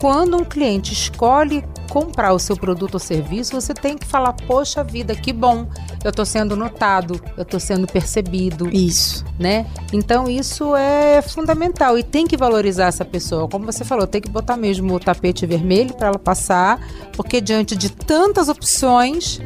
Quando 0.00 0.36
um 0.36 0.44
cliente 0.44 0.92
escolhe 0.92 1.64
comprar 1.90 2.32
o 2.32 2.38
seu 2.38 2.56
produto 2.56 2.94
ou 2.94 3.00
serviço, 3.00 3.60
você 3.60 3.74
tem 3.74 3.98
que 3.98 4.06
falar: 4.06 4.32
Poxa 4.32 4.82
vida, 4.82 5.14
que 5.14 5.32
bom, 5.32 5.66
eu 6.02 6.10
estou 6.10 6.24
sendo 6.24 6.56
notado, 6.56 7.20
eu 7.36 7.42
estou 7.42 7.58
sendo 7.60 7.86
percebido 7.86 8.68
Isso. 8.74 9.24
né? 9.38 9.66
Então 9.92 10.28
isso 10.28 10.74
é 10.76 11.20
fundamental 11.20 11.98
e 11.98 12.02
tem 12.02 12.26
que 12.26 12.36
valorizar 12.36 12.86
essa 12.86 13.04
pessoa. 13.04 13.48
Como 13.48 13.66
você 13.66 13.84
falou, 13.84 14.06
tem 14.06 14.20
que 14.20 14.30
botar 14.30 14.56
mesmo 14.56 14.94
o 14.94 15.00
tapete 15.00 15.44
vermelho 15.44 15.92
para 15.94 16.08
ela 16.08 16.18
passar, 16.18 16.80
porque 17.12 17.40
diante 17.40 17.76
de 17.76 17.90
tantas 17.90 18.48
opções, 18.48 19.40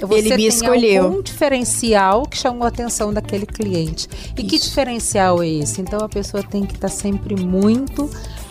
você 0.00 0.14
Ele 0.14 0.30
me 0.30 0.36
tem 0.36 0.46
escolheu. 0.46 1.04
algum 1.04 1.22
diferencial 1.22 2.22
que 2.24 2.38
chamou 2.38 2.64
a 2.64 2.68
atenção 2.68 3.12
daquele 3.12 3.44
cliente. 3.46 4.08
E 4.36 4.42
que 4.42 4.56
Isso. 4.56 4.68
diferencial 4.68 5.42
é 5.42 5.48
esse? 5.48 5.80
Então 5.80 6.00
a 6.00 6.08
pessoa 6.08 6.42
tem 6.42 6.64
que 6.64 6.74
estar 6.74 6.88
sempre 6.88 7.36
muito 7.36 8.08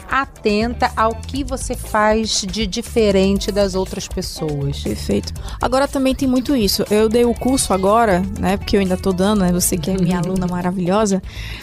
atenta 0.09 0.91
ao 0.95 1.15
que 1.15 1.43
você 1.43 1.75
faz 1.75 2.41
de 2.41 2.65
diferente 2.67 3.51
das 3.51 3.75
outras 3.75 4.07
pessoas. 4.07 4.79
Perfeito. 4.79 5.33
Agora 5.61 5.87
também 5.87 6.15
tem 6.15 6.27
muito 6.27 6.55
isso. 6.55 6.85
Eu 6.89 7.09
dei 7.09 7.25
o 7.25 7.33
curso 7.33 7.73
agora, 7.73 8.21
né? 8.39 8.57
Porque 8.57 8.75
eu 8.75 8.81
ainda 8.81 8.97
tô 8.97 9.11
dando, 9.11 9.41
né? 9.41 9.51
Você 9.51 9.77
que 9.77 9.89
é 9.91 9.97
minha 9.97 10.19
aluna 10.23 10.47
maravilhosa. 10.47 11.21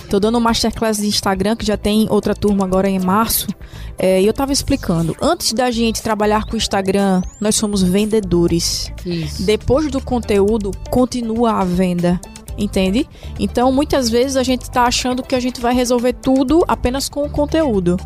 Tô 0.09 0.19
dando 0.21 0.39
um 0.39 0.41
masterclass 0.41 0.99
de 0.99 1.07
Instagram, 1.07 1.57
que 1.57 1.67
já 1.67 1.77
tem 1.77 2.07
outra 2.11 2.35
turma 2.35 2.65
agora 2.65 2.89
em 2.89 2.99
março. 2.99 3.49
É, 3.99 4.21
e 4.21 4.27
eu 4.27 4.33
tava 4.33 4.53
explicando. 4.53 5.17
Antes 5.21 5.53
da 5.53 5.71
gente 5.71 6.03
trabalhar 6.03 6.45
com 6.45 6.55
o 6.55 6.57
Instagram, 6.57 7.23
nós 7.41 7.55
somos 7.55 7.83
vendedores. 7.83 8.93
Isso. 9.05 9.43
Depois 9.43 9.91
do 9.91 10.01
conteúdo, 10.01 10.71
continua 10.91 11.53
a 11.53 11.65
venda. 11.65 12.21
Entende? 12.57 13.09
Então, 13.39 13.73
muitas 13.73 14.11
vezes 14.11 14.37
a 14.37 14.43
gente 14.43 14.71
tá 14.71 14.85
achando 14.85 15.23
que 15.23 15.35
a 15.35 15.41
gente 15.41 15.61
vai 15.61 15.75
resolver 15.75 16.13
tudo 16.13 16.65
apenas 16.69 17.09
com 17.09 17.25
o 17.25 17.31
conteúdo. 17.31 17.97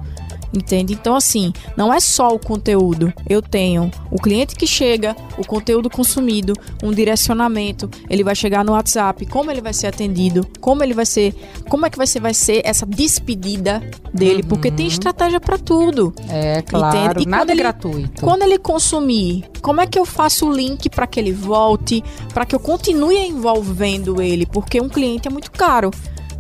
Entende? 0.54 0.92
Então, 0.94 1.14
assim, 1.16 1.52
não 1.76 1.92
é 1.92 2.00
só 2.00 2.28
o 2.28 2.38
conteúdo. 2.38 3.12
Eu 3.28 3.42
tenho 3.42 3.90
o 4.10 4.16
cliente 4.20 4.54
que 4.56 4.66
chega, 4.66 5.14
o 5.38 5.44
conteúdo 5.46 5.90
consumido, 5.90 6.54
um 6.82 6.92
direcionamento. 6.92 7.90
Ele 8.08 8.22
vai 8.24 8.34
chegar 8.34 8.64
no 8.64 8.72
WhatsApp, 8.72 9.26
como 9.26 9.50
ele 9.50 9.60
vai 9.60 9.72
ser 9.72 9.88
atendido, 9.88 10.46
como 10.60 10.82
ele 10.82 10.94
vai 10.94 11.04
ser, 11.06 11.34
como 11.68 11.84
é 11.86 11.90
que 11.90 11.98
vai 11.98 12.06
ser, 12.06 12.20
vai 12.20 12.34
ser 12.34 12.62
essa 12.64 12.86
despedida 12.86 13.82
dele, 14.12 14.42
porque 14.42 14.70
tem 14.70 14.86
estratégia 14.86 15.40
para 15.40 15.58
tudo. 15.58 16.14
É 16.28 16.62
claro, 16.62 16.96
Entende? 16.96 17.22
E 17.24 17.26
nada 17.28 17.50
é 17.50 17.54
ele- 17.54 17.62
gratuito. 17.62 18.22
Quando 18.22 18.42
ele 18.42 18.58
consumir, 18.58 19.44
como 19.60 19.80
é 19.80 19.86
que 19.86 19.98
eu 19.98 20.04
faço 20.04 20.46
o 20.48 20.52
link 20.52 20.88
para 20.88 21.06
que 21.06 21.18
ele 21.20 21.32
volte, 21.32 22.02
para 22.32 22.46
que 22.46 22.54
eu 22.54 22.60
continue 22.60 23.16
envolvendo 23.18 24.22
ele? 24.22 24.46
Porque 24.46 24.80
um 24.80 24.88
cliente 24.88 25.28
é 25.28 25.30
muito 25.30 25.50
caro. 25.50 25.90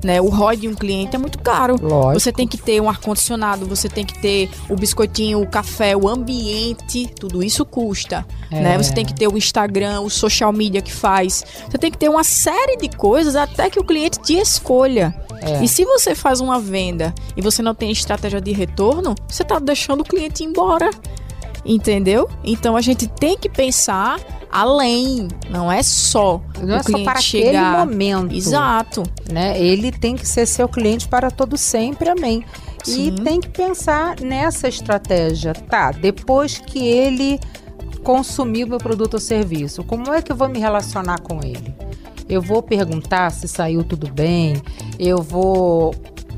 Né? 0.04 0.20
O 0.20 0.28
ROI 0.28 0.56
de 0.56 0.68
um 0.68 0.74
cliente 0.74 1.16
é 1.16 1.18
muito 1.18 1.38
caro. 1.38 1.76
Lógico. 1.80 2.20
Você 2.20 2.32
tem 2.32 2.46
que 2.46 2.58
ter 2.58 2.80
um 2.80 2.88
ar-condicionado, 2.88 3.66
você 3.66 3.88
tem 3.88 4.04
que 4.04 4.18
ter 4.18 4.50
o 4.68 4.76
biscoitinho, 4.76 5.40
o 5.40 5.46
café, 5.46 5.96
o 5.96 6.08
ambiente, 6.08 7.10
tudo 7.18 7.42
isso 7.42 7.64
custa. 7.64 8.26
É. 8.50 8.60
Né? 8.60 8.78
Você 8.78 8.92
tem 8.92 9.04
que 9.04 9.14
ter 9.14 9.28
o 9.28 9.36
Instagram, 9.36 10.00
o 10.00 10.10
social 10.10 10.52
media 10.52 10.80
que 10.80 10.92
faz. 10.92 11.44
Você 11.68 11.78
tem 11.78 11.90
que 11.90 11.98
ter 11.98 12.08
uma 12.08 12.24
série 12.24 12.76
de 12.76 12.88
coisas 12.96 13.34
até 13.36 13.68
que 13.70 13.78
o 13.78 13.84
cliente 13.84 14.20
te 14.20 14.34
escolha. 14.34 15.14
É. 15.42 15.64
E 15.64 15.68
se 15.68 15.84
você 15.84 16.14
faz 16.14 16.40
uma 16.40 16.60
venda 16.60 17.14
e 17.36 17.42
você 17.42 17.62
não 17.62 17.74
tem 17.74 17.90
estratégia 17.90 18.40
de 18.40 18.52
retorno, 18.52 19.14
você 19.28 19.42
está 19.42 19.58
deixando 19.58 20.00
o 20.00 20.04
cliente 20.04 20.42
ir 20.42 20.46
embora. 20.46 20.90
Entendeu? 21.64 22.28
Então 22.44 22.76
a 22.76 22.80
gente 22.80 23.08
tem 23.08 23.36
que 23.36 23.48
pensar 23.48 24.20
além, 24.50 25.28
não 25.50 25.70
é 25.70 25.82
só 25.82 26.40
Não 26.62 26.76
o 26.76 26.78
é 26.78 26.82
só 26.82 26.98
para 27.04 27.20
chegar. 27.20 27.76
aquele 27.76 27.78
momento. 27.86 28.34
Exato. 28.34 29.02
né? 29.30 29.60
Ele 29.60 29.90
tem 29.92 30.16
que 30.16 30.26
ser 30.26 30.46
seu 30.46 30.68
cliente 30.68 31.08
para 31.08 31.30
todo 31.30 31.56
sempre, 31.56 32.08
amém. 32.08 32.44
Sim. 32.84 33.08
E 33.08 33.12
tem 33.22 33.40
que 33.40 33.48
pensar 33.48 34.20
nessa 34.20 34.68
estratégia. 34.68 35.52
Tá, 35.52 35.90
depois 35.90 36.58
que 36.58 36.78
ele 36.78 37.40
consumiu 38.04 38.66
meu 38.68 38.78
produto 38.78 39.14
ou 39.14 39.20
serviço, 39.20 39.82
como 39.82 40.12
é 40.12 40.22
que 40.22 40.30
eu 40.30 40.36
vou 40.36 40.48
me 40.48 40.60
relacionar 40.60 41.20
com 41.20 41.40
ele? 41.42 41.74
Eu 42.28 42.40
vou 42.40 42.62
perguntar 42.62 43.30
se 43.32 43.48
saiu 43.48 43.82
tudo 43.84 44.10
bem, 44.10 44.60
eu 44.98 45.22
vou 45.22 45.94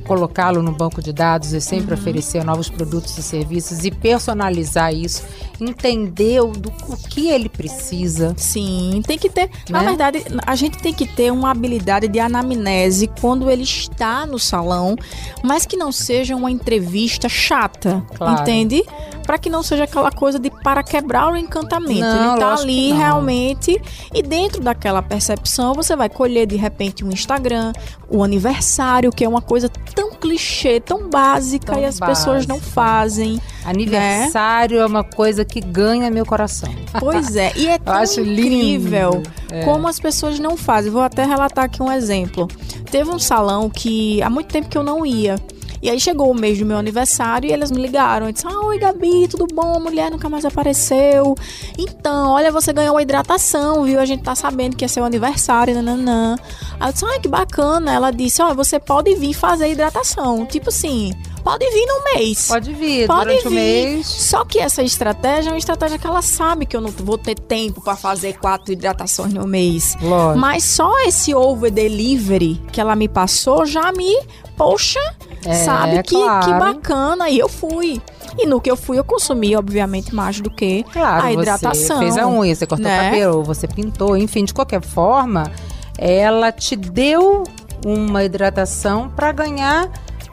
colocá-lo 0.08 0.62
no 0.62 0.72
banco 0.72 1.00
de 1.02 1.12
dados 1.12 1.52
e 1.52 1.60
sempre 1.60 1.94
Uhum. 1.94 2.00
oferecer 2.00 2.42
novos 2.42 2.68
produtos 2.70 3.16
e 3.18 3.22
serviços 3.22 3.84
e 3.84 3.90
personalizar 3.90 4.92
isso, 4.92 5.22
entender 5.60 6.40
o, 6.40 6.48
do, 6.52 6.70
o 6.88 6.96
que 6.96 7.28
ele 7.28 7.48
precisa. 7.48 8.34
Sim, 8.36 9.02
tem 9.06 9.18
que 9.18 9.28
ter. 9.28 9.50
Na 9.68 9.80
Né? 9.82 9.88
verdade, 9.88 10.24
a 10.46 10.54
gente 10.56 10.78
tem 10.78 10.92
que 10.94 11.06
ter 11.06 11.30
uma 11.30 11.50
habilidade 11.50 12.08
de 12.08 12.18
anamnese 12.18 13.08
quando 13.20 13.50
ele 13.50 13.62
está 13.64 14.24
no 14.24 14.38
salão, 14.38 14.96
mas 15.44 15.66
que 15.66 15.76
não 15.76 15.92
seja 15.92 16.34
uma 16.34 16.50
entrevista 16.50 17.28
chata, 17.28 18.02
Claro. 18.16 18.40
entende? 18.42 18.82
Para 19.28 19.36
que 19.36 19.50
não 19.50 19.62
seja 19.62 19.84
aquela 19.84 20.10
coisa 20.10 20.38
de 20.38 20.50
para 20.50 20.82
quebrar 20.82 21.30
o 21.30 21.36
encantamento. 21.36 22.00
Não, 22.00 22.32
ele 22.32 22.40
tá 22.40 22.54
ali 22.54 22.92
realmente 22.92 23.78
e 24.14 24.22
dentro 24.22 24.62
daquela 24.62 25.02
percepção 25.02 25.74
você 25.74 25.94
vai 25.94 26.08
colher 26.08 26.46
de 26.46 26.56
repente 26.56 27.04
um 27.04 27.10
Instagram, 27.10 27.74
o 28.08 28.24
aniversário, 28.24 29.12
que 29.12 29.22
é 29.22 29.28
uma 29.28 29.42
coisa 29.42 29.68
tão 29.94 30.12
clichê, 30.14 30.80
tão 30.80 31.10
básica 31.10 31.72
Tão 31.74 31.82
e 31.82 31.84
as 31.84 32.00
pessoas 32.00 32.46
não 32.46 32.56
básica. 32.56 32.72
fazem. 32.72 33.38
Aniversário 33.66 34.78
é 34.80 34.86
uma 34.86 35.04
coisa 35.04 35.44
que 35.44 35.60
ganha 35.60 36.10
meu 36.10 36.24
coração. 36.24 36.70
Pois 36.98 37.36
é, 37.36 37.52
e 37.54 37.68
é 37.68 37.78
tão 37.78 38.02
incrível 38.02 39.22
É. 39.52 39.62
como 39.64 39.86
as 39.88 40.00
pessoas 40.00 40.38
não 40.38 40.56
fazem. 40.56 40.90
Vou 40.90 41.02
até 41.02 41.22
relatar 41.24 41.66
aqui 41.66 41.82
um 41.82 41.92
exemplo. 41.92 42.48
Teve 42.90 43.10
um 43.10 43.18
salão 43.18 43.68
que 43.68 44.22
há 44.22 44.30
muito 44.30 44.48
tempo 44.48 44.70
que 44.70 44.78
eu 44.78 44.82
não 44.82 45.04
ia. 45.04 45.36
E 45.82 45.88
aí 45.90 45.98
chegou 46.00 46.30
o 46.30 46.34
mês 46.34 46.58
do 46.58 46.66
meu 46.66 46.76
aniversário 46.76 47.48
e 47.48 47.52
eles 47.52 47.70
me 47.70 47.80
ligaram. 47.80 48.28
E 48.28 48.32
disse: 48.32 48.46
ah, 48.46 48.60
Oi, 48.66 48.78
Gabi, 48.78 49.28
tudo 49.28 49.46
bom? 49.52 49.78
Mulher 49.80 50.10
nunca 50.10 50.28
mais 50.28 50.44
apareceu. 50.44 51.34
Então, 51.76 52.30
olha, 52.30 52.50
você 52.50 52.72
ganhou 52.72 52.94
uma 52.94 53.02
hidratação, 53.02 53.84
viu? 53.84 54.00
A 54.00 54.04
gente 54.04 54.22
tá 54.22 54.34
sabendo 54.34 54.76
que 54.76 54.84
é 54.84 54.88
seu 54.88 55.04
aniversário, 55.04 55.74
nananã. 55.74 56.36
Aí 56.80 56.88
eu 56.88 56.92
disse: 56.92 57.04
Ai, 57.04 57.20
que 57.20 57.28
bacana. 57.28 57.92
Ela 57.92 58.10
disse: 58.10 58.42
Ó, 58.42 58.54
você 58.54 58.78
pode 58.78 59.14
vir 59.14 59.34
fazer 59.34 59.70
hidratação. 59.70 60.44
Tipo 60.46 60.68
assim, 60.70 61.12
pode 61.44 61.64
vir 61.70 61.86
no 61.86 62.14
mês. 62.14 62.48
Pode 62.48 62.72
vir 62.72 63.06
Pode 63.06 63.24
durante 63.26 63.46
o 63.46 63.50
vir. 63.50 63.56
mês. 63.56 64.06
Só 64.06 64.44
que 64.44 64.58
essa 64.58 64.82
estratégia 64.82 65.50
é 65.50 65.52
uma 65.52 65.58
estratégia 65.58 65.98
que 65.98 66.06
ela 66.06 66.22
sabe 66.22 66.66
que 66.66 66.76
eu 66.76 66.80
não 66.80 66.90
vou 66.90 67.16
ter 67.18 67.34
tempo 67.38 67.80
pra 67.80 67.96
fazer 67.96 68.34
quatro 68.38 68.72
hidratações 68.72 69.32
no 69.32 69.46
mês. 69.46 69.96
Lógico. 70.02 70.38
Mas 70.40 70.64
só 70.64 70.98
esse 71.06 71.34
over 71.34 71.70
delivery 71.70 72.60
que 72.72 72.80
ela 72.80 72.96
me 72.96 73.08
passou 73.08 73.64
já 73.64 73.92
me, 73.92 74.20
poxa, 74.56 75.00
É, 75.48 75.54
sabe 75.54 76.02
que, 76.02 76.14
claro. 76.14 76.44
que 76.46 76.52
bacana. 76.52 77.28
E 77.30 77.38
eu 77.38 77.48
fui. 77.48 78.00
E 78.38 78.46
no 78.46 78.60
que 78.60 78.70
eu 78.70 78.76
fui, 78.76 78.98
eu 78.98 79.04
consumi, 79.04 79.56
obviamente, 79.56 80.14
mais 80.14 80.40
do 80.40 80.50
que 80.50 80.84
Claro, 80.92 81.24
a 81.26 81.32
hidratação. 81.32 81.72
você 81.72 81.98
fez 81.98 82.18
a 82.18 82.28
unha, 82.28 82.54
você 82.54 82.66
cortou 82.66 82.86
né? 82.86 83.00
o 83.00 83.04
cabelo, 83.04 83.42
você 83.42 83.66
pintou, 83.66 84.16
enfim, 84.16 84.44
de 84.44 84.52
qualquer 84.52 84.82
forma, 84.82 85.50
ela 85.98 86.52
te 86.52 86.76
deu 86.76 87.42
uma 87.84 88.24
hidratação 88.24 89.08
para 89.08 89.32
ganhar 89.32 89.90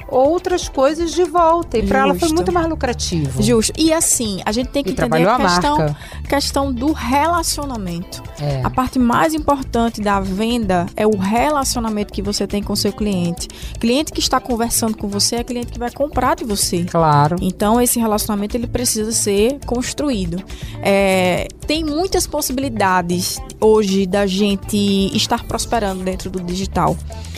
outras 0.07 0.69
coisas 0.69 1.11
de 1.11 1.23
volta. 1.23 1.77
E 1.77 1.83
para 1.85 1.99
ela 1.99 2.15
foi 2.15 2.29
muito 2.29 2.51
mais 2.51 2.67
lucrativo. 2.67 3.41
Justo. 3.41 3.73
E 3.77 3.91
assim, 3.93 4.41
a 4.45 4.51
gente 4.51 4.69
tem 4.69 4.83
que 4.83 4.89
E 4.91 4.93
entender 4.93 5.27
a 5.27 5.37
questão, 5.37 5.77
marca. 5.77 5.97
questão 6.27 6.73
do 6.73 6.91
relacionamento. 6.91 8.21
É. 8.39 8.61
A 8.63 8.69
parte 8.69 8.99
mais 8.99 9.33
importante 9.33 10.01
da 10.01 10.19
venda 10.19 10.85
é 10.95 11.05
o 11.05 11.17
relacionamento 11.17 12.13
que 12.13 12.21
você 12.21 12.45
tem 12.47 12.61
com 12.61 12.75
seu 12.75 12.91
cliente. 12.91 13.47
Cliente 13.79 14.11
que 14.11 14.19
está 14.19 14.39
conversando 14.39 14.97
com 14.97 15.07
você 15.07 15.37
é 15.37 15.43
cliente 15.43 15.71
que 15.71 15.79
vai 15.79 15.91
comprar 15.91 16.35
de 16.35 16.43
você. 16.43 16.83
Claro. 16.85 17.35
Então 17.41 17.81
esse 17.81 17.99
relacionamento 17.99 18.55
ele 18.55 18.67
precisa 18.67 19.11
ser 19.11 19.59
construído. 19.65 20.41
É, 20.81 21.47
tem 21.65 21.83
muitas 21.83 22.27
possibilidades 22.27 23.39
hoje 23.59 24.05
da 24.05 24.27
gente 24.27 24.77
estar 25.15 25.43
prosperando 25.45 26.03
dentro 26.03 26.29
do 26.29 26.39
digital. 26.41 26.95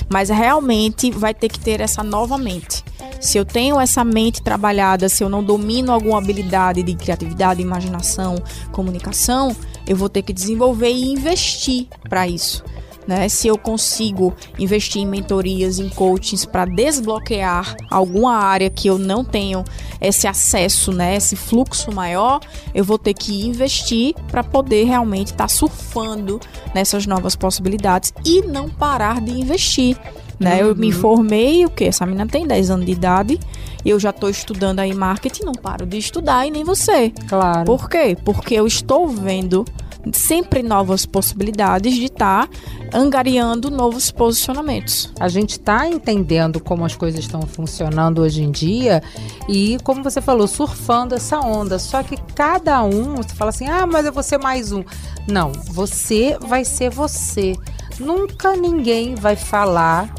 Mas 0.09 0.29
realmente 0.29 1.11
vai 1.11 1.33
ter 1.33 1.49
que 1.49 1.59
ter 1.59 1.81
essa 1.81 2.01
nova 2.01 2.37
mente. 2.37 2.66
Se 3.19 3.37
eu 3.37 3.45
tenho 3.45 3.79
essa 3.79 4.03
mente 4.03 4.41
trabalhada, 4.41 5.09
se 5.09 5.23
eu 5.23 5.29
não 5.29 5.43
domino 5.43 5.91
alguma 5.91 6.17
habilidade 6.17 6.83
de 6.83 6.95
criatividade, 6.95 7.61
imaginação, 7.61 8.35
comunicação, 8.71 9.55
eu 9.87 9.95
vou 9.95 10.09
ter 10.09 10.21
que 10.21 10.33
desenvolver 10.33 10.91
e 10.91 11.11
investir 11.11 11.87
para 12.09 12.27
isso. 12.27 12.63
Né? 13.07 13.29
Se 13.29 13.47
eu 13.47 13.57
consigo 13.57 14.35
investir 14.59 15.01
em 15.01 15.05
mentorias, 15.05 15.79
em 15.79 15.87
coachings 15.87 16.45
para 16.45 16.65
desbloquear 16.65 17.75
alguma 17.89 18.35
área 18.35 18.69
que 18.69 18.89
eu 18.89 18.99
não 18.99 19.23
tenho 19.23 19.63
esse 20.01 20.27
acesso, 20.27 20.91
né, 20.91 21.15
esse 21.15 21.35
fluxo 21.35 21.91
maior, 21.91 22.41
eu 22.75 22.83
vou 22.83 22.99
ter 22.99 23.13
que 23.13 23.45
investir 23.45 24.13
para 24.29 24.43
poder 24.43 24.83
realmente 24.83 25.27
estar 25.27 25.45
tá 25.45 25.47
surfando 25.47 26.39
nessas 26.75 27.07
novas 27.07 27.35
possibilidades 27.35 28.13
e 28.25 28.41
não 28.41 28.69
parar 28.69 29.21
de 29.21 29.31
investir. 29.31 29.97
Né? 30.39 30.61
Uhum. 30.61 30.69
Eu 30.69 30.75
me 30.75 30.87
uhum. 30.87 30.99
formei, 30.99 31.65
o 31.65 31.69
que? 31.69 31.85
Essa 31.85 32.05
menina 32.05 32.27
tem 32.27 32.45
10 32.45 32.69
anos 32.69 32.85
de 32.85 32.91
idade, 32.91 33.39
eu 33.85 33.99
já 33.99 34.09
estou 34.11 34.29
estudando 34.29 34.79
aí 34.79 34.93
marketing, 34.93 35.43
não 35.43 35.53
paro 35.53 35.85
de 35.85 35.97
estudar 35.97 36.45
e 36.45 36.51
nem 36.51 36.63
você. 36.63 37.11
Claro. 37.27 37.65
Por 37.65 37.89
quê? 37.89 38.17
Porque 38.23 38.55
eu 38.55 38.67
estou 38.67 39.07
vendo 39.07 39.65
sempre 40.13 40.63
novas 40.63 41.05
possibilidades 41.05 41.93
de 41.95 42.05
estar 42.05 42.47
tá 42.47 42.97
angariando 42.97 43.69
novos 43.69 44.11
posicionamentos. 44.11 45.11
A 45.19 45.27
gente 45.27 45.51
está 45.51 45.87
entendendo 45.87 46.59
como 46.59 46.85
as 46.85 46.95
coisas 46.95 47.19
estão 47.19 47.41
funcionando 47.41 48.21
hoje 48.21 48.43
em 48.43 48.51
dia 48.51 49.01
e, 49.47 49.77
como 49.83 50.03
você 50.03 50.21
falou, 50.21 50.47
surfando 50.47 51.15
essa 51.15 51.39
onda. 51.39 51.79
Só 51.79 52.03
que 52.03 52.17
cada 52.35 52.83
um, 52.83 53.15
você 53.15 53.35
fala 53.35 53.49
assim, 53.49 53.67
ah, 53.67 53.85
mas 53.85 54.05
eu 54.05 54.13
vou 54.13 54.23
ser 54.23 54.37
mais 54.37 54.71
um. 54.71 54.83
Não, 55.27 55.51
você 55.51 56.37
vai 56.41 56.63
ser 56.63 56.89
você. 56.89 57.53
Nunca 57.99 58.55
ninguém 58.55 59.15
vai 59.15 59.35
falar 59.35 60.13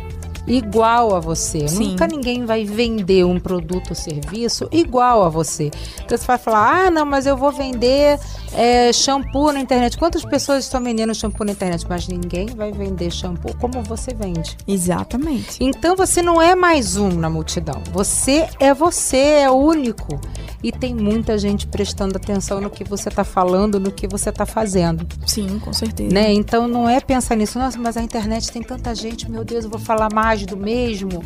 igual 0.48 1.14
a 1.14 1.20
você. 1.20 1.68
Sim. 1.68 1.90
Nunca 1.90 2.06
ninguém 2.06 2.44
vai 2.44 2.64
vender 2.64 3.24
um 3.24 3.38
produto 3.38 3.90
ou 3.90 3.94
serviço 3.94 4.68
igual 4.72 5.24
a 5.24 5.28
você. 5.28 5.70
Então 6.04 6.16
você 6.16 6.26
vai 6.26 6.38
falar: 6.38 6.86
ah, 6.86 6.90
não, 6.90 7.04
mas 7.04 7.26
eu 7.26 7.36
vou 7.36 7.52
vender 7.52 8.18
é, 8.52 8.92
shampoo 8.92 9.52
na 9.52 9.60
internet. 9.60 9.96
Quantas 9.96 10.24
pessoas 10.24 10.64
estão 10.64 10.82
vendendo 10.82 11.14
shampoo 11.14 11.44
na 11.44 11.52
internet? 11.52 11.86
Mas 11.88 12.08
ninguém 12.08 12.46
vai 12.48 12.72
vender 12.72 13.10
shampoo 13.10 13.54
como 13.56 13.82
você 13.82 14.14
vende. 14.14 14.56
Exatamente. 14.66 15.62
Então 15.62 15.96
você 15.96 16.22
não 16.22 16.40
é 16.40 16.54
mais 16.54 16.96
um 16.96 17.08
na 17.08 17.30
multidão. 17.30 17.82
Você 17.92 18.48
é 18.58 18.72
você, 18.72 19.16
é 19.16 19.50
único. 19.50 20.20
E 20.62 20.72
tem 20.72 20.94
muita 20.94 21.38
gente 21.38 21.66
prestando 21.66 22.16
atenção 22.16 22.60
no 22.60 22.68
que 22.68 22.82
você 22.82 23.08
está 23.08 23.22
falando, 23.22 23.78
no 23.78 23.92
que 23.92 24.08
você 24.08 24.30
está 24.30 24.44
fazendo. 24.44 25.06
Sim, 25.24 25.58
com 25.60 25.72
certeza. 25.72 26.12
Né? 26.12 26.32
Então 26.32 26.66
não 26.66 26.88
é 26.88 27.00
pensar 27.00 27.36
nisso, 27.36 27.58
nossa, 27.58 27.78
mas 27.78 27.96
a 27.96 28.02
internet 28.02 28.50
tem 28.50 28.62
tanta 28.62 28.94
gente, 28.94 29.30
meu 29.30 29.44
Deus, 29.44 29.64
eu 29.64 29.70
vou 29.70 29.78
falar 29.78 30.12
mais 30.12 30.44
do 30.44 30.56
mesmo. 30.56 31.22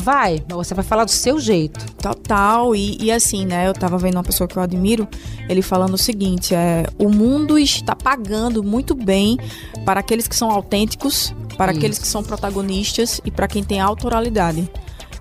Vai, 0.00 0.42
mas 0.48 0.56
você 0.66 0.74
vai 0.74 0.84
falar 0.84 1.04
do 1.04 1.10
seu 1.10 1.38
jeito. 1.38 1.84
Total. 1.94 2.74
E, 2.74 2.96
e 3.00 3.12
assim, 3.12 3.44
né? 3.44 3.68
Eu 3.68 3.74
tava 3.74 3.98
vendo 3.98 4.14
uma 4.14 4.22
pessoa 4.22 4.48
que 4.48 4.56
eu 4.56 4.62
admiro, 4.62 5.06
ele 5.48 5.62
falando 5.62 5.94
o 5.94 5.98
seguinte: 5.98 6.54
é, 6.54 6.86
o 6.98 7.08
mundo 7.08 7.58
está 7.58 7.94
pagando 7.94 8.62
muito 8.62 8.94
bem 8.94 9.38
para 9.84 10.00
aqueles 10.00 10.26
que 10.26 10.34
são 10.34 10.50
autênticos, 10.50 11.34
para 11.56 11.72
Isso. 11.72 11.78
aqueles 11.78 11.98
que 11.98 12.06
são 12.06 12.22
protagonistas 12.22 13.20
e 13.24 13.30
para 13.30 13.46
quem 13.46 13.62
tem 13.62 13.80
autoralidade 13.80 14.70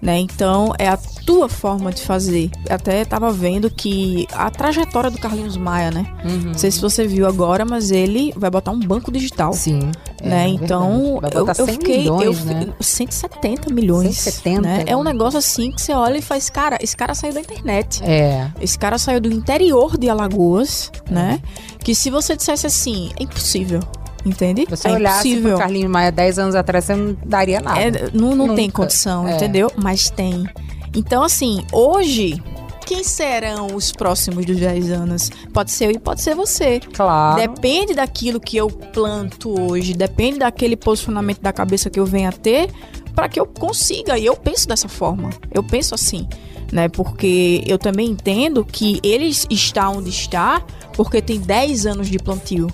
né? 0.01 0.19
Então 0.19 0.73
é 0.77 0.87
a 0.87 0.97
tua 1.29 1.47
forma 1.47 1.91
de 1.91 2.01
fazer. 2.01 2.49
Até 2.67 3.03
estava 3.03 3.31
vendo 3.31 3.69
que 3.69 4.27
a 4.33 4.49
trajetória 4.49 5.11
do 5.11 5.19
Carlinhos 5.19 5.55
Maia, 5.57 5.91
né? 5.91 6.11
Uhum. 6.25 6.39
Não 6.47 6.53
sei 6.55 6.71
se 6.71 6.81
você 6.81 7.05
viu 7.05 7.27
agora, 7.27 7.63
mas 7.63 7.91
ele 7.91 8.33
vai 8.35 8.49
botar 8.49 8.71
um 8.71 8.79
banco 8.79 9.11
digital. 9.11 9.53
Sim. 9.53 9.91
Né? 10.23 10.45
É, 10.45 10.47
então 10.47 11.19
eu, 11.31 11.45
eu 11.45 11.67
fiquei 11.67 11.99
milhões, 11.99 12.39
eu, 12.39 12.45
né? 12.45 12.67
170 12.79 13.71
milhões. 13.71 14.17
170. 14.17 14.61
Né? 14.61 14.83
É 14.87 14.97
um 14.97 15.03
negócio 15.03 15.37
assim 15.37 15.71
que 15.71 15.79
você 15.79 15.93
olha 15.93 16.17
e 16.17 16.21
faz, 16.21 16.49
cara, 16.49 16.79
esse 16.81 16.97
cara 16.97 17.13
saiu 17.13 17.31
da 17.31 17.41
internet. 17.41 18.03
É. 18.03 18.49
Esse 18.59 18.79
cara 18.79 18.97
saiu 18.97 19.21
do 19.21 19.31
interior 19.31 19.99
de 19.99 20.09
Alagoas, 20.09 20.91
né? 21.11 21.39
Que 21.83 21.93
se 21.93 22.09
você 22.09 22.35
dissesse 22.35 22.65
assim, 22.65 23.11
é 23.19 23.23
impossível. 23.23 23.81
Entende? 24.25 24.65
Você 24.67 24.87
é 24.87 24.93
olhasse 24.93 25.27
impossível. 25.27 25.51
pro 25.51 25.59
Carlinhos 25.59 25.91
Maia 25.91 26.11
10 26.11 26.39
anos 26.39 26.55
atrás, 26.55 26.85
você 26.85 26.95
não 26.95 27.15
daria 27.23 27.59
nada. 27.61 27.79
É, 27.79 28.09
não 28.13 28.35
não 28.35 28.55
tem 28.55 28.67
condição, 28.69 29.27
é. 29.27 29.35
entendeu? 29.35 29.71
Mas 29.77 30.09
tem. 30.09 30.49
Então, 30.95 31.23
assim, 31.23 31.65
hoje, 31.71 32.41
quem 32.85 33.03
serão 33.03 33.67
os 33.75 33.91
próximos 33.91 34.45
dos 34.45 34.57
10 34.57 34.91
anos? 34.91 35.29
Pode 35.53 35.69
ser 35.69 35.85
eu 35.85 35.91
e 35.91 35.99
pode 35.99 36.21
ser 36.21 36.33
você. 36.35 36.79
Claro. 36.79 37.39
Depende 37.39 37.93
daquilo 37.93 38.39
que 38.39 38.57
eu 38.57 38.67
planto 38.67 39.53
hoje, 39.61 39.93
depende 39.93 40.39
daquele 40.39 40.75
posicionamento 40.75 41.39
da 41.39 41.53
cabeça 41.53 41.89
que 41.89 41.99
eu 41.99 42.05
venho 42.05 42.29
a 42.29 42.31
ter 42.31 42.71
para 43.13 43.29
que 43.29 43.39
eu 43.39 43.45
consiga. 43.45 44.17
E 44.17 44.25
eu 44.25 44.35
penso 44.35 44.67
dessa 44.67 44.87
forma. 44.87 45.29
Eu 45.53 45.61
penso 45.63 45.93
assim, 45.93 46.27
né? 46.71 46.89
Porque 46.89 47.63
eu 47.67 47.77
também 47.77 48.09
entendo 48.09 48.65
que 48.65 48.99
ele 49.03 49.27
está 49.49 49.89
onde 49.89 50.09
está 50.09 50.65
porque 50.93 51.21
tem 51.21 51.39
10 51.39 51.85
anos 51.85 52.09
de 52.09 52.17
plantio. 52.17 52.67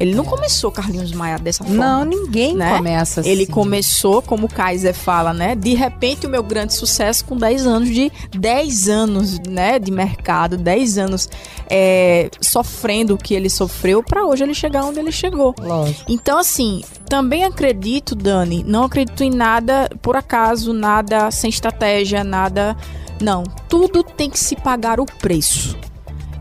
Ele 0.00 0.14
não 0.14 0.24
começou 0.24 0.72
Carlinhos 0.72 1.12
Maia 1.12 1.38
dessa 1.38 1.62
forma. 1.62 1.78
Não, 1.78 2.04
ninguém 2.06 2.56
né? 2.56 2.78
começa 2.78 3.20
assim. 3.20 3.28
Ele 3.28 3.46
começou, 3.46 4.22
como 4.22 4.46
o 4.46 4.48
Kaiser 4.48 4.94
fala, 4.94 5.34
né? 5.34 5.54
De 5.54 5.74
repente 5.74 6.26
o 6.26 6.30
meu 6.30 6.42
grande 6.42 6.72
sucesso 6.72 7.22
com 7.26 7.36
10 7.36 7.66
anos 7.66 7.90
de 7.90 8.10
10 8.30 8.88
anos, 8.88 9.38
né, 9.40 9.78
de 9.78 9.90
mercado, 9.90 10.56
10 10.56 10.96
anos 10.96 11.28
é, 11.68 12.30
sofrendo 12.40 13.14
o 13.14 13.18
que 13.18 13.34
ele 13.34 13.50
sofreu 13.50 14.02
para 14.02 14.24
hoje 14.24 14.42
ele 14.42 14.54
chegar 14.54 14.84
onde 14.84 14.98
ele 14.98 15.12
chegou. 15.12 15.54
Lógico. 15.60 16.10
Então 16.10 16.38
assim, 16.38 16.82
também 17.06 17.44
acredito, 17.44 18.14
Dani, 18.14 18.64
não 18.66 18.84
acredito 18.84 19.22
em 19.22 19.30
nada 19.30 19.90
por 20.00 20.16
acaso, 20.16 20.72
nada 20.72 21.30
sem 21.30 21.50
estratégia, 21.50 22.24
nada 22.24 22.74
não, 23.20 23.44
tudo 23.68 24.02
tem 24.02 24.30
que 24.30 24.38
se 24.38 24.56
pagar 24.56 24.98
o 24.98 25.04
preço. 25.04 25.76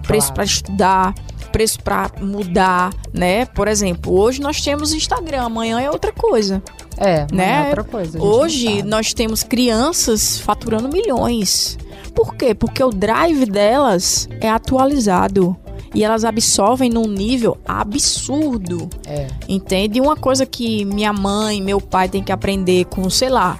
Preço 0.07 0.27
claro. 0.27 0.33
para 0.33 0.43
estudar, 0.45 1.15
preço 1.49 1.79
para 1.81 2.11
mudar, 2.21 2.93
né? 3.13 3.45
Por 3.45 3.67
exemplo, 3.67 4.13
hoje 4.13 4.41
nós 4.41 4.61
temos 4.61 4.93
Instagram, 4.93 5.43
amanhã 5.43 5.79
é 5.81 5.89
outra 5.89 6.11
coisa. 6.11 6.61
É, 6.97 7.25
né? 7.31 7.63
é 7.63 7.67
outra 7.69 7.83
coisa. 7.83 8.21
Hoje 8.21 8.83
nós 8.83 9.13
temos 9.13 9.43
crianças 9.43 10.39
faturando 10.39 10.89
milhões. 10.89 11.77
Por 12.13 12.35
quê? 12.35 12.53
Porque 12.53 12.83
o 12.83 12.89
drive 12.89 13.45
delas 13.45 14.27
é 14.41 14.49
atualizado 14.49 15.55
e 15.93 16.03
elas 16.03 16.23
absorvem 16.25 16.89
num 16.89 17.07
nível 17.07 17.57
absurdo. 17.65 18.89
É. 19.05 19.27
Entende? 19.47 19.99
Uma 20.01 20.15
coisa 20.15 20.45
que 20.45 20.85
minha 20.85 21.13
mãe, 21.13 21.61
meu 21.61 21.79
pai 21.79 22.09
tem 22.09 22.23
que 22.23 22.31
aprender 22.31 22.85
com, 22.85 23.09
sei 23.09 23.29
lá, 23.29 23.59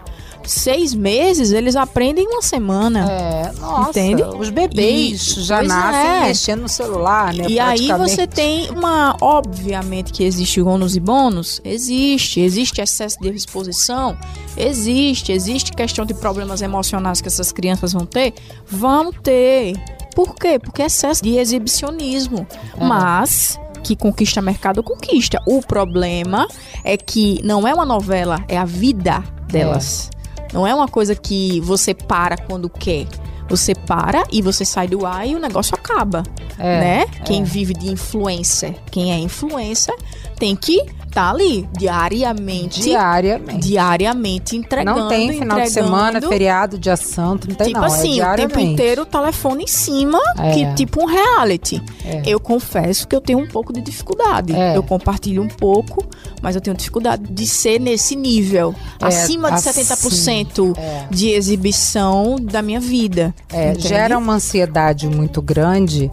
seis 0.52 0.94
meses, 0.94 1.52
eles 1.52 1.76
aprendem 1.76 2.28
uma 2.28 2.42
semana. 2.42 3.10
É, 3.10 3.52
nossa. 3.60 3.90
Entende? 3.90 4.24
Os 4.24 4.50
bebês 4.50 5.38
e, 5.38 5.42
já 5.42 5.62
nascem 5.62 6.12
é. 6.12 6.28
mexendo 6.28 6.62
no 6.62 6.70
celular, 6.70 7.34
né? 7.34 7.46
E 7.48 7.60
aí 7.60 7.88
você 7.94 8.26
tem 8.26 8.70
uma. 8.70 9.16
Obviamente 9.22 10.12
que 10.12 10.24
existe 10.24 10.62
ônus 10.62 10.96
e 10.96 11.00
bônus? 11.00 11.62
Existe. 11.64 12.40
Existe 12.40 12.82
excesso 12.82 13.20
de 13.20 13.30
exposição? 13.30 14.18
Existe. 14.58 15.32
Existe 15.32 15.72
questão 15.72 16.06
de 16.06 16.14
problemas 16.14 16.62
emocionais 16.62 17.22
que 17.22 17.28
essas 17.28 17.52
crianças 17.52 17.94
vão 17.94 18.06
ter? 18.06 18.34
Vão 18.68 19.12
ter. 19.12 19.74
Por 20.16 20.36
quê? 20.36 20.60
Porque 20.60 20.82
é 20.82 20.86
excesso 20.88 21.24
de 21.24 21.38
exibicionismo. 21.38 22.48
É. 22.76 22.84
Mas 22.84 23.60
que 23.84 23.96
conquista 23.96 24.42
mercado 24.42 24.84
conquista. 24.84 25.40
O 25.46 25.62
problema 25.62 26.48
é 26.84 26.98
que 26.98 27.40
não 27.44 27.68
é 27.68 27.74
uma 27.74 27.86
novela, 27.86 28.44
é 28.48 28.58
a 28.58 28.66
vida 28.66 29.24
delas. 29.48 30.10
É. 30.16 30.19
Não 30.54 30.66
é 30.66 30.74
uma 30.74 30.88
coisa 30.88 31.16
que 31.16 31.60
você 31.62 31.94
para 31.94 32.38
quando 32.38 32.70
quer. 32.70 33.08
Você 33.50 33.74
para 33.74 34.24
e 34.32 34.42
você 34.42 34.64
sai 34.64 34.88
do 34.88 35.06
ar 35.08 35.28
e 35.28 35.36
o 35.36 35.40
negócio 35.40 35.74
acaba, 35.74 36.22
é, 36.58 36.80
né? 36.80 37.02
É. 37.02 37.24
Quem 37.24 37.44
vive 37.44 37.74
de 37.74 37.90
influencer, 37.90 38.76
quem 38.92 39.12
é 39.12 39.18
influencer, 39.18 39.96
tem 40.38 40.56
que 40.56 40.84
tá 41.12 41.30
ali 41.30 41.68
diariamente. 41.78 42.82
Diariamente. 42.82 43.68
Diariamente 43.68 44.56
entregando. 44.56 45.02
Não 45.02 45.08
tem 45.08 45.30
final 45.30 45.60
entregando, 45.60 45.64
de 45.64 45.72
semana, 45.72 46.22
feriado, 46.22 46.78
dia 46.78 46.96
santo, 46.96 47.48
não 47.48 47.56
tem 47.56 47.68
tipo 47.68 47.80
não. 47.80 47.88
Tipo 47.88 48.00
assim, 48.00 48.20
é 48.20 48.32
o 48.32 48.36
tempo 48.36 48.60
inteiro 48.60 49.02
o 49.02 49.06
telefone 49.06 49.64
em 49.64 49.68
cima, 49.68 50.20
é. 50.38 50.52
que 50.52 50.74
tipo 50.76 51.02
um 51.02 51.06
reality. 51.06 51.82
É. 52.06 52.22
Eu 52.26 52.40
confesso 52.40 53.08
que 53.08 53.16
eu 53.16 53.22
tenho 53.22 53.40
um 53.40 53.48
pouco 53.48 53.74
de 53.74 53.82
dificuldade. 53.82 54.54
É. 54.54 54.78
Eu 54.78 54.84
compartilho 54.84 55.42
um 55.42 55.48
pouco, 55.48 56.06
mas 56.42 56.56
eu 56.56 56.62
tenho 56.62 56.76
dificuldade 56.76 57.24
de 57.24 57.48
ser 57.48 57.80
nesse 57.80 58.16
nível. 58.16 58.74
É, 59.02 59.06
acima 59.06 59.50
de 59.50 59.68
assim, 59.68 59.82
70% 59.82 60.78
é. 60.78 61.08
de 61.10 61.30
exibição 61.30 62.38
da 62.40 62.62
minha 62.62 62.80
vida. 62.80 63.34
É, 63.52 63.74
gera 63.76 64.18
uma 64.18 64.34
ansiedade 64.34 65.08
muito 65.08 65.42
grande 65.42 66.10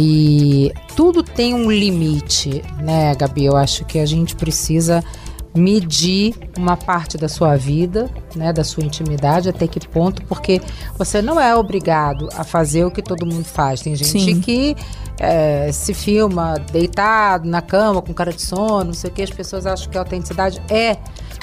e 0.00 0.72
tudo 0.94 1.24
tem 1.24 1.54
um 1.54 1.68
limite, 1.68 2.62
né, 2.80 3.12
Gabi? 3.16 3.46
Eu 3.46 3.56
acho 3.56 3.84
que 3.84 3.98
a 3.98 4.06
gente 4.06 4.36
precisa 4.36 5.02
medir 5.52 6.36
uma 6.56 6.76
parte 6.76 7.18
da 7.18 7.28
sua 7.28 7.56
vida, 7.56 8.08
né, 8.36 8.52
da 8.52 8.62
sua 8.62 8.84
intimidade, 8.84 9.48
até 9.48 9.66
que 9.66 9.80
ponto, 9.88 10.22
porque 10.26 10.60
você 10.96 11.20
não 11.20 11.40
é 11.40 11.52
obrigado 11.56 12.28
a 12.36 12.44
fazer 12.44 12.84
o 12.84 12.92
que 12.92 13.02
todo 13.02 13.26
mundo 13.26 13.44
faz. 13.44 13.80
Tem 13.80 13.96
gente 13.96 14.20
Sim. 14.20 14.40
que 14.40 14.76
é, 15.18 15.72
se 15.72 15.92
filma 15.92 16.54
deitado 16.70 17.48
na 17.48 17.60
cama 17.60 18.00
com 18.00 18.14
cara 18.14 18.32
de 18.32 18.42
sono, 18.42 18.84
não 18.84 18.92
sei 18.92 19.10
o 19.10 19.12
que, 19.12 19.22
as 19.22 19.30
pessoas 19.30 19.66
acham 19.66 19.90
que 19.90 19.98
a 19.98 20.00
autenticidade 20.02 20.62
é 20.70 20.96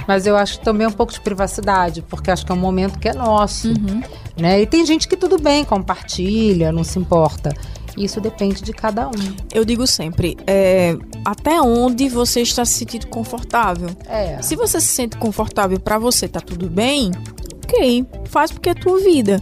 Mas 0.08 0.26
eu 0.26 0.38
acho 0.38 0.62
também 0.62 0.88
um 0.88 0.91
pouco 0.91 1.12
de 1.12 1.20
privacidade, 1.20 2.02
porque 2.04 2.32
acho 2.32 2.46
que 2.46 2.54
é 2.54 2.56
um 2.56 2.60
momento 2.60 3.00
que 3.00 3.10
é 3.10 3.13
nosso. 3.13 3.68
Uhum. 3.68 4.02
Né? 4.38 4.62
E 4.62 4.65
tem 4.65 4.86
gente 4.86 5.10
que 5.10 5.18
tudo 5.18 5.38
bem, 5.41 5.65
compartilha, 5.65 6.72
não 6.72 6.86
se 6.86 6.98
importa. 6.98 7.52
Isso 7.98 8.20
depende 8.20 8.62
de 8.62 8.74
cada 8.74 9.08
um. 9.08 9.36
Eu 9.54 9.64
digo 9.64 9.88
sempre, 9.88 10.38
é, 10.46 10.98
até 11.24 11.62
onde 11.62 12.10
você 12.10 12.42
está 12.42 12.66
se 12.66 12.74
sentindo 12.74 13.08
confortável. 13.08 13.90
É. 14.08 14.42
Se 14.42 14.56
você 14.56 14.82
se 14.82 14.88
sente 14.88 15.18
confortável 15.18 15.80
para 15.80 15.98
você, 15.98 16.28
tá 16.28 16.42
tudo 16.42 16.70
bem, 16.70 17.12
ok, 17.64 18.06
faz 18.26 18.52
porque 18.52 18.70
é 18.70 18.74
tua 18.74 19.00
vida. 19.00 19.42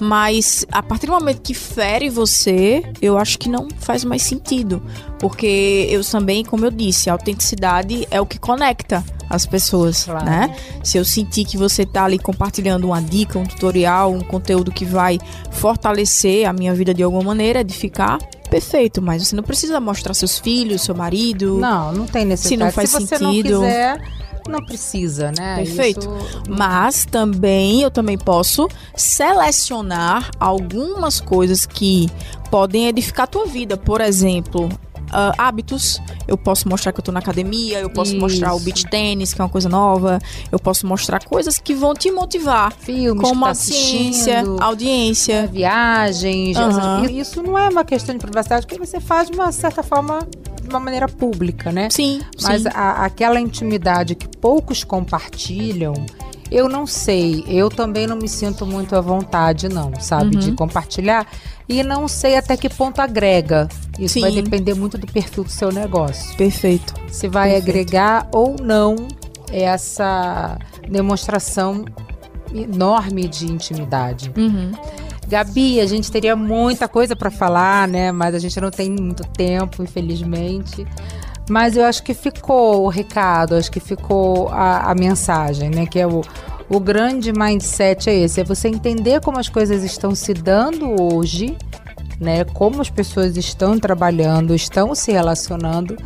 Mas 0.00 0.66
a 0.72 0.82
partir 0.82 1.06
do 1.06 1.12
momento 1.12 1.40
que 1.42 1.54
fere 1.54 2.10
você, 2.10 2.82
eu 3.00 3.16
acho 3.16 3.38
que 3.38 3.48
não 3.48 3.68
faz 3.78 4.04
mais 4.04 4.22
sentido. 4.22 4.82
Porque 5.20 5.86
eu 5.88 6.02
também, 6.04 6.44
como 6.44 6.64
eu 6.64 6.72
disse, 6.72 7.08
a 7.08 7.12
autenticidade 7.12 8.08
é 8.10 8.20
o 8.20 8.26
que 8.26 8.38
conecta 8.38 9.04
as 9.34 9.46
pessoas, 9.46 10.04
Claro. 10.04 10.24
né? 10.26 10.54
Se 10.84 10.98
eu 10.98 11.04
sentir 11.04 11.44
que 11.46 11.56
você 11.56 11.86
tá 11.86 12.04
ali 12.04 12.18
compartilhando 12.18 12.84
uma 12.86 13.00
dica, 13.00 13.38
um 13.38 13.44
tutorial, 13.46 14.12
um 14.12 14.20
conteúdo 14.20 14.70
que 14.70 14.84
vai 14.84 15.18
fortalecer 15.50 16.46
a 16.46 16.52
minha 16.52 16.74
vida 16.74 16.92
de 16.92 17.02
alguma 17.02 17.22
maneira, 17.22 17.60
edificar, 17.60 18.18
perfeito. 18.50 19.00
Mas 19.00 19.26
você 19.26 19.34
não 19.34 19.42
precisa 19.42 19.80
mostrar 19.80 20.12
seus 20.12 20.38
filhos, 20.38 20.82
seu 20.82 20.94
marido. 20.94 21.56
Não, 21.58 21.92
não 21.92 22.06
tem 22.06 22.24
necessidade. 22.24 22.48
Se 22.60 22.64
não 22.64 22.70
faz 22.72 22.90
você 22.90 23.16
sentido. 23.16 23.52
não 23.52 23.60
quiser, 23.62 24.00
não 24.48 24.64
precisa, 24.66 25.32
né? 25.38 25.56
Perfeito. 25.56 26.00
Isso- 26.00 26.42
Mas 26.48 27.04
também 27.04 27.80
eu 27.82 27.90
também 27.90 28.18
posso 28.18 28.68
selecionar 28.94 30.30
algumas 30.38 31.20
coisas 31.20 31.64
que 31.64 32.10
podem 32.50 32.86
edificar 32.88 33.24
a 33.24 33.26
tua 33.28 33.46
vida. 33.46 33.76
Por 33.76 34.00
exemplo, 34.00 34.68
ah, 35.12 35.32
hábitos. 35.38 36.00
Eu 36.26 36.36
posso 36.38 36.68
mostrar 36.68 36.92
que 36.92 37.00
eu 37.00 37.04
tô 37.04 37.12
na 37.12 37.20
academia, 37.20 37.78
eu 37.80 37.90
posso 37.90 38.16
mostrar 38.16 38.52
o 38.54 38.56
Isso. 38.56 38.64
beach 38.64 38.86
tênis, 38.88 39.32
que 39.34 39.40
é 39.40 39.44
uma 39.44 39.50
coisa 39.50 39.68
nova. 39.68 40.18
Eu 40.50 40.58
posso 40.58 40.86
mostrar 40.86 41.22
coisas 41.24 41.58
que 41.58 41.74
vão 41.74 41.94
te 41.94 42.10
motivar. 42.10 42.72
Filmes 42.72 43.22
Como 43.22 43.44
tá 43.44 43.50
a 43.50 43.54
ciência, 43.54 44.42
audiência. 44.60 45.46
viagens. 45.52 46.56
Aham. 46.56 47.04
essas- 47.04 47.10
Isso 47.16 47.42
não 47.42 47.58
é 47.58 47.68
uma 47.68 47.84
questão 47.84 48.14
de 48.14 48.20
privacidade, 48.20 48.66
porque 48.66 48.78
você 48.84 49.00
faz 49.00 49.28
de 49.30 49.36
uma 49.36 49.52
certa 49.52 49.82
forma, 49.82 50.20
de 50.62 50.68
uma 50.68 50.80
maneira 50.80 51.08
pública, 51.08 51.70
né? 51.72 51.88
Sim, 51.90 52.20
Mas 52.42 52.62
sim. 52.62 52.68
a- 52.74 53.04
aquela 53.04 53.38
intimidade 53.40 54.14
que 54.14 54.26
poucos 54.38 54.84
compartilham, 54.84 55.94
eu 56.52 56.68
não 56.68 56.86
sei. 56.86 57.44
Eu 57.48 57.68
também 57.68 58.06
não 58.06 58.16
me 58.16 58.28
sinto 58.28 58.66
muito 58.66 58.94
à 58.94 59.00
vontade, 59.00 59.68
não, 59.68 59.92
sabe? 59.98 60.36
Uhum. 60.36 60.40
De 60.40 60.52
compartilhar. 60.52 61.26
E 61.68 61.82
não 61.82 62.06
sei 62.06 62.36
até 62.36 62.56
que 62.56 62.68
ponto 62.68 63.00
agrega. 63.00 63.68
Isso 63.98 64.20
vai 64.20 64.30
Sim. 64.30 64.42
depender 64.42 64.74
muito 64.74 64.98
do 64.98 65.06
perfil 65.06 65.44
do 65.44 65.50
seu 65.50 65.72
negócio. 65.72 66.36
Perfeito. 66.36 66.94
Se 67.08 67.28
vai 67.28 67.50
Perfeito. 67.50 67.70
agregar 67.70 68.28
ou 68.32 68.56
não 68.60 68.96
essa 69.50 70.58
demonstração 70.88 71.84
enorme 72.54 73.26
de 73.28 73.50
intimidade. 73.50 74.30
Uhum. 74.36 74.72
Gabi, 75.26 75.80
a 75.80 75.86
gente 75.86 76.10
teria 76.10 76.36
muita 76.36 76.86
coisa 76.86 77.16
para 77.16 77.30
falar, 77.30 77.88
né? 77.88 78.12
Mas 78.12 78.34
a 78.34 78.38
gente 78.38 78.60
não 78.60 78.70
tem 78.70 78.90
muito 78.90 79.22
tempo, 79.28 79.82
infelizmente. 79.82 80.86
Mas 81.50 81.76
eu 81.76 81.84
acho 81.84 82.02
que 82.02 82.14
ficou 82.14 82.84
o 82.84 82.88
recado, 82.88 83.56
acho 83.56 83.70
que 83.70 83.80
ficou 83.80 84.48
a, 84.48 84.90
a 84.90 84.94
mensagem, 84.94 85.70
né? 85.70 85.86
Que 85.86 85.98
é 85.98 86.06
o, 86.06 86.22
o 86.68 86.80
grande 86.80 87.32
mindset 87.32 88.08
é 88.08 88.14
esse, 88.14 88.40
é 88.40 88.44
você 88.44 88.68
entender 88.68 89.20
como 89.20 89.38
as 89.38 89.48
coisas 89.48 89.82
estão 89.82 90.14
se 90.14 90.32
dando 90.32 91.02
hoje, 91.02 91.56
né? 92.20 92.44
Como 92.44 92.80
as 92.80 92.88
pessoas 92.88 93.36
estão 93.36 93.78
trabalhando, 93.78 94.54
estão 94.54 94.94
se 94.94 95.10
relacionando, 95.12 95.96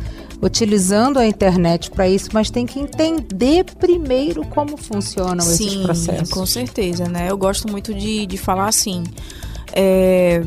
utilizando 0.41 1.17
a 1.19 1.25
internet 1.25 1.91
para 1.91 2.09
isso, 2.09 2.29
mas 2.33 2.49
tem 2.49 2.65
que 2.65 2.79
entender 2.79 3.63
primeiro 3.79 4.45
como 4.47 4.75
funcionam 4.75 5.45
esses 5.51 5.71
Sim, 5.71 5.83
processos. 5.83 6.29
com 6.29 6.45
certeza, 6.45 7.05
né? 7.07 7.29
Eu 7.29 7.37
gosto 7.37 7.69
muito 7.71 7.93
de, 7.93 8.25
de 8.25 8.37
falar 8.37 8.67
assim. 8.67 9.03
é, 9.73 10.41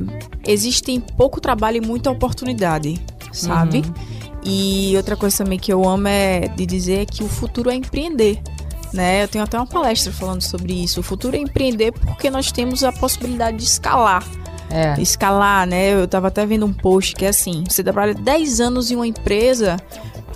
existem 0.46 1.00
pouco 1.00 1.40
trabalho 1.40 1.76
e 1.76 1.80
muita 1.86 2.10
oportunidade, 2.10 3.00
sabe? 3.32 3.78
Uhum. 3.78 3.94
E 4.44 4.94
outra 4.96 5.16
coisa 5.16 5.38
também 5.38 5.58
que 5.58 5.72
eu 5.72 5.86
amo 5.88 6.08
é 6.08 6.48
de 6.48 6.64
dizer 6.64 7.06
que 7.06 7.22
o 7.22 7.28
futuro 7.28 7.70
é 7.70 7.74
empreender. 7.74 8.40
Né? 8.92 9.22
Eu 9.22 9.28
tenho 9.28 9.44
até 9.44 9.56
uma 9.56 9.66
palestra 9.66 10.12
falando 10.12 10.42
sobre 10.42 10.72
isso. 10.72 11.00
O 11.00 11.02
futuro 11.02 11.36
é 11.36 11.38
empreender 11.38 11.92
porque 11.92 12.30
nós 12.30 12.50
temos 12.50 12.82
a 12.82 12.90
possibilidade 12.90 13.58
de 13.58 13.64
escalar. 13.64 14.24
É. 14.70 15.00
Escalar, 15.00 15.66
né? 15.66 15.94
Eu 15.94 16.06
tava 16.06 16.28
até 16.28 16.46
vendo 16.46 16.64
um 16.64 16.72
post 16.72 17.14
que 17.14 17.24
é 17.24 17.28
assim: 17.28 17.64
você 17.68 17.82
trabalha 17.82 18.14
10 18.14 18.60
anos 18.60 18.90
em 18.90 18.94
uma 18.96 19.06
empresa 19.06 19.76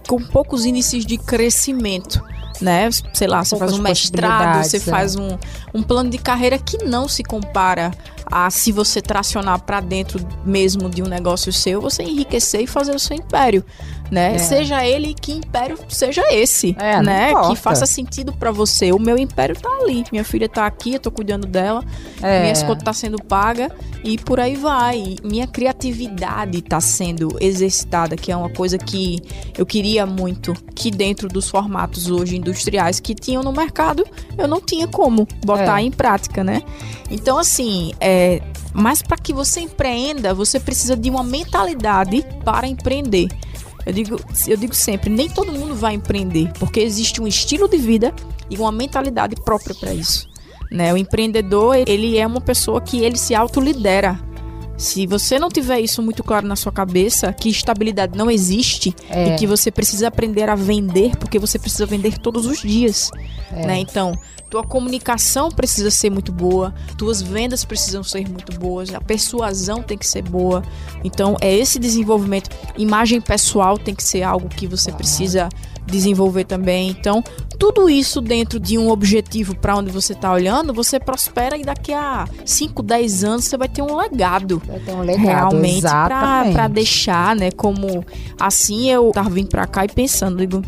com 0.09 0.21
poucos 0.21 0.65
índices 0.65 1.07
de 1.07 1.17
crescimento. 1.17 2.23
Né? 2.61 2.89
Sei 3.13 3.27
lá, 3.27 3.45
você 3.45 3.57
faz 3.57 3.73
um 3.73 3.83
mestrado, 3.83 4.63
você 4.65 4.77
é. 4.77 4.81
faz 4.81 5.17
um, 5.17 5.37
um 5.73 5.83
plano 5.83 6.09
de 6.09 6.19
carreira 6.19 6.59
que 6.59 6.85
não 6.85 7.09
se 7.09 7.23
compara 7.23 7.91
a 8.27 8.51
se 8.51 8.73
você 8.73 9.03
tracionar 9.03 9.61
para 9.63 9.81
dentro 9.81 10.25
mesmo 10.45 10.89
de 10.89 11.03
um 11.03 11.07
negócio 11.07 11.53
seu, 11.53 11.81
você 11.81 12.03
enriquecer 12.03 12.63
e 12.63 12.67
fazer 12.67 12.95
o 12.95 12.99
seu 12.99 13.17
império, 13.17 13.65
né? 14.11 14.35
É. 14.35 14.39
Seja 14.39 14.85
ele 14.87 15.15
que 15.15 15.33
império 15.33 15.79
seja 15.89 16.23
esse, 16.33 16.77
É, 16.79 17.03
né? 17.03 17.33
Que 17.49 17.57
faça 17.57 17.87
sentido 17.87 18.33
para 18.33 18.51
você. 18.51 18.93
O 18.93 18.99
meu 18.99 19.17
império 19.19 19.57
tá 19.59 19.69
ali, 19.81 20.05
minha 20.13 20.25
filha 20.25 20.49
tá 20.49 20.67
aqui, 20.67 20.95
eu 20.95 21.01
tô 21.01 21.11
cuidando 21.11 21.47
dela, 21.47 21.83
É. 22.23 22.41
minha 22.41 22.53
escolta 22.53 22.85
tá 22.85 22.93
sendo 22.93 23.23
paga 23.23 23.71
e 24.05 24.19
por 24.19 24.39
aí 24.39 24.57
vai. 24.57 25.17
Minha 25.25 25.47
criatividade 25.47 26.61
tá 26.63 26.81
sendo 26.81 27.29
exercitada, 27.41 28.17
que 28.17 28.31
é 28.31 28.37
uma 28.37 28.51
coisa 28.51 28.79
que 28.79 29.19
eu 29.57 29.65
queria 29.67 30.05
muito 30.07 30.55
que 30.75 30.91
dentro 30.91 31.29
dos 31.29 31.49
formatos 31.49 32.11
hoje 32.11 32.37
industriais 32.37 33.01
que 33.01 33.15
tinham 33.15 33.43
no 33.43 33.53
mercado, 33.53 34.05
eu 34.37 34.47
não 34.47 34.61
tinha 34.61 34.87
como 34.87 35.27
botar 35.45 35.81
É. 35.81 35.85
em 35.85 35.91
prática, 35.91 36.45
né? 36.45 36.63
Então 37.11 37.39
assim, 37.39 37.93
é, 38.01 38.41
mas 38.73 39.03
para 39.03 39.17
que 39.17 39.33
você 39.33 39.61
empreenda, 39.61 40.35
você 40.35 40.59
precisa 40.61 40.97
de 40.97 41.09
uma 41.11 41.23
mentalidade 41.23 42.25
para 42.45 42.67
empreender. 42.67 43.29
Eu 43.87 43.93
digo, 43.93 44.21
eu 44.47 44.57
digo 44.57 44.75
sempre, 44.75 45.11
nem 45.11 45.29
todo 45.29 45.53
mundo 45.53 45.75
vai 45.75 45.95
empreender, 45.95 46.51
porque 46.59 46.81
existe 46.81 47.21
um 47.21 47.27
estilo 47.27 47.69
de 47.69 47.77
vida 47.77 48.15
e 48.49 48.57
uma 48.57 48.73
mentalidade 48.73 49.37
própria 49.37 49.75
para 49.75 49.93
isso. 49.93 50.29
Né? 50.71 50.93
O 50.93 50.97
empreendedor, 50.97 51.77
ele 51.77 52.17
é 52.17 52.27
uma 52.27 52.41
pessoa 52.41 52.81
que 52.81 53.05
ele 53.05 53.19
se 53.19 53.35
autolidera. 53.35 54.19
Se 54.77 55.07
você 55.07 55.39
não 55.39 55.49
tiver 55.49 55.81
isso 55.81 56.03
muito 56.03 56.25
claro 56.25 56.47
na 56.47 56.57
sua 56.57 56.73
cabeça, 56.73 57.33
que 57.33 57.49
estabilidade 57.49 58.17
não 58.19 58.31
existe 58.31 58.95
É. 59.09 59.35
e 59.35 59.37
que 59.39 59.47
você 59.47 59.71
precisa 59.71 60.09
aprender 60.09 60.49
a 60.49 60.55
vender, 60.55 61.17
porque 61.17 61.39
você 61.39 61.59
precisa 61.59 61.87
vender 61.87 62.19
todos 62.19 62.47
os 62.47 62.61
dias, 62.61 63.11
É. 63.53 63.67
né? 63.67 63.79
Então, 63.79 64.13
tua 64.51 64.65
comunicação 64.65 65.49
precisa 65.49 65.91
ser 65.91 66.11
muito 66.11 66.33
boa, 66.33 66.75
tuas 66.99 67.23
vendas 67.23 67.65
precisam 67.65 68.03
ser 68.03 68.29
muito 68.29 68.59
boas, 68.59 68.93
a 68.95 69.01
persuasão 69.01 69.83
tem 69.83 69.97
que 69.97 70.07
ser 70.07 70.23
boa. 70.23 70.63
Então, 71.03 71.37
é 71.41 71.53
esse 71.55 71.79
desenvolvimento. 71.79 72.51
Imagem 72.77 73.21
pessoal 73.21 73.79
tem 73.79 73.95
que 73.95 74.03
ser 74.03 74.23
algo 74.23 74.49
que 74.49 74.67
você 74.67 74.93
precisa 74.93 75.49
desenvolver 75.87 76.45
também. 76.45 76.89
Então, 76.89 77.23
tudo 77.59 77.89
isso 77.89 78.21
dentro 78.21 78.59
de 78.59 78.77
um 78.77 78.91
objetivo 78.91 79.57
para 79.57 79.77
onde 79.77 79.91
você 79.91 80.13
está 80.13 80.33
olhando, 80.33 80.73
você 80.73 80.99
prospera 80.99 81.57
e 81.57 81.63
daqui 81.63 81.93
a 81.93 82.27
5, 82.45 82.83
10 82.83 83.25
anos 83.25 83.45
você 83.45 83.57
vai 83.57 83.69
ter 83.69 83.83
um 83.83 83.97
legado 83.97 84.63
Vai 84.67 84.81
ter 84.81 84.93
um 84.93 85.01
legado, 85.01 85.23
realmente 85.23 85.81
pra 85.83 86.69
deixar, 86.69 87.37
né? 87.37 87.51
Como 87.51 88.05
assim 88.39 88.91
eu 88.91 89.11
tava 89.13 89.31
vindo 89.31 89.49
pra 89.49 89.67
cá 89.67 89.85
e 89.85 89.89
pensando, 89.89 90.39
digo, 90.39 90.63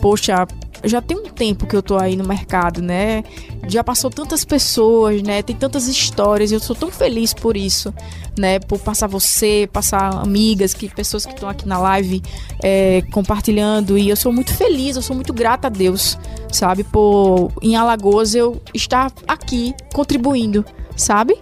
poxa, 0.00 0.46
já 0.84 1.00
tem 1.02 1.16
um 1.16 1.28
tempo 1.28 1.66
que 1.66 1.76
eu 1.76 1.82
tô 1.82 1.96
aí 1.96 2.16
no 2.16 2.26
mercado, 2.26 2.80
né? 2.80 3.22
Já 3.68 3.84
passou 3.84 4.10
tantas 4.10 4.44
pessoas, 4.44 5.22
né? 5.22 5.42
Tem 5.42 5.54
tantas 5.54 5.86
histórias, 5.86 6.50
e 6.50 6.54
eu 6.54 6.60
sou 6.60 6.74
tão 6.74 6.90
feliz 6.90 7.34
por 7.34 7.56
isso, 7.56 7.92
né? 8.38 8.58
Por 8.58 8.78
passar 8.78 9.06
você, 9.06 9.68
passar 9.72 10.14
amigas, 10.14 10.72
que 10.72 10.88
pessoas 10.88 11.26
que 11.26 11.32
estão 11.32 11.48
aqui 11.48 11.68
na 11.68 11.78
live 11.78 12.22
é, 12.62 13.02
compartilhando, 13.12 13.98
e 13.98 14.08
eu 14.08 14.16
sou 14.16 14.32
muito 14.32 14.54
feliz, 14.54 14.96
eu 14.96 15.02
sou 15.02 15.14
muito 15.14 15.32
grata 15.32 15.66
a 15.68 15.70
Deus, 15.70 16.18
sabe? 16.52 16.84
Por 16.84 17.52
em 17.62 17.76
Alagoas 17.76 18.34
eu 18.34 18.60
estar 18.74 19.12
aqui 19.26 19.74
contribuindo, 19.92 20.64
sabe? 20.96 21.36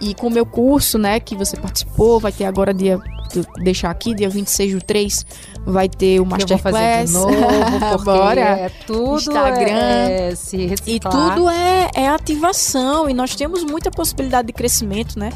E 0.00 0.14
com 0.14 0.26
o 0.26 0.30
meu 0.30 0.44
curso, 0.44 0.98
né, 0.98 1.20
que 1.20 1.36
você 1.36 1.56
participou, 1.56 2.20
vai 2.20 2.32
ter 2.32 2.44
agora 2.44 2.74
dia 2.74 3.00
deixar 3.62 3.90
aqui, 3.90 4.14
dia 4.14 4.28
26 4.28 4.74
do 4.74 4.82
3, 4.82 5.26
vai 5.66 5.88
ter 5.88 6.20
o 6.20 6.26
Que 6.26 6.42
eu 6.42 6.46
vou 6.48 6.58
fazer 6.58 6.78
Masterclass. 6.78 7.08
de 7.08 7.14
novo, 7.14 7.34
porque 7.92 8.04
Bora. 8.04 8.40
é 8.40 8.68
tudo 8.86 9.14
Instagram. 9.16 9.70
é 9.70 10.34
se 10.34 10.74
E 10.86 11.00
tudo 11.00 11.48
é, 11.48 11.90
é 11.94 12.08
ativação 12.08 13.08
e 13.08 13.14
nós 13.14 13.34
temos 13.34 13.64
muita 13.64 13.90
possibilidade 13.90 14.46
de 14.48 14.52
crescimento, 14.52 15.18
né? 15.18 15.30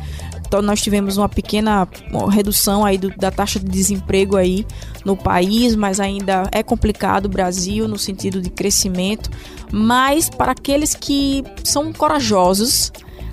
Então 0.47 0.63
nós 0.63 0.81
tivemos 0.81 1.19
uma 1.19 1.29
pequena 1.29 1.87
redução 2.31 2.85
aí 2.85 2.97
do- 2.97 3.15
da 3.17 3.31
taxa 3.31 3.59
de 3.61 3.67
desemprego 3.67 4.35
aí 4.37 4.67
no 5.05 5.15
país, 5.17 5.75
mas 5.77 6.01
ainda 6.01 6.45
é 6.53 6.63
complicado 6.63 7.27
o 7.27 7.29
Brasil 7.29 7.87
no 7.87 7.99
sentido 7.99 8.41
de 8.41 8.49
crescimento. 8.49 9.29
Mas 9.71 10.31
para 10.31 10.53
aqueles 10.53 10.95
que 10.95 11.45
são 11.65 11.93
corajosos, 11.93 12.91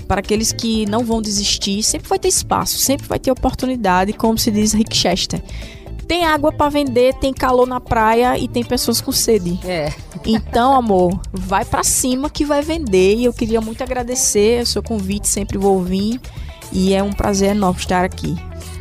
para 0.10 0.20
aqueles 0.20 0.52
que 0.52 0.86
não 0.88 1.06
vão 1.06 1.22
desistir, 1.22 1.82
sempre 1.84 2.10
vai 2.10 2.20
ter 2.20 2.28
espaço, 2.28 2.78
sempre 2.80 3.08
vai 3.08 3.18
ter 3.18 3.32
oportunidade, 3.32 4.12
como 4.12 4.38
se 4.38 4.52
diz 4.52 4.74
Rick 4.74 4.96
Chester. 4.96 5.42
Tem 6.08 6.26
água 6.26 6.52
para 6.52 6.70
vender, 6.70 7.14
tem 7.16 7.34
calor 7.34 7.68
na 7.68 7.80
praia 7.80 8.38
e 8.38 8.48
tem 8.48 8.64
pessoas 8.64 9.02
com 9.02 9.12
sede. 9.12 9.60
É. 9.64 9.92
Então, 10.26 10.74
amor, 10.74 11.20
vai 11.32 11.66
para 11.66 11.84
cima 11.84 12.30
que 12.30 12.46
vai 12.46 12.62
vender. 12.62 13.16
E 13.16 13.26
eu 13.26 13.34
queria 13.34 13.62
muito 13.62 13.84
agradecer 13.84 14.62
o 14.62 14.66
seu 14.66 14.84
convite, 14.84 15.28
sempre 15.28 15.58
vou 15.58 15.82
vir. 15.82 16.20
E 16.72 16.94
é 16.94 17.02
um 17.02 17.12
prazer 17.12 17.52
enorme 17.52 17.80
estar 17.80 18.04
aqui. 18.04 18.36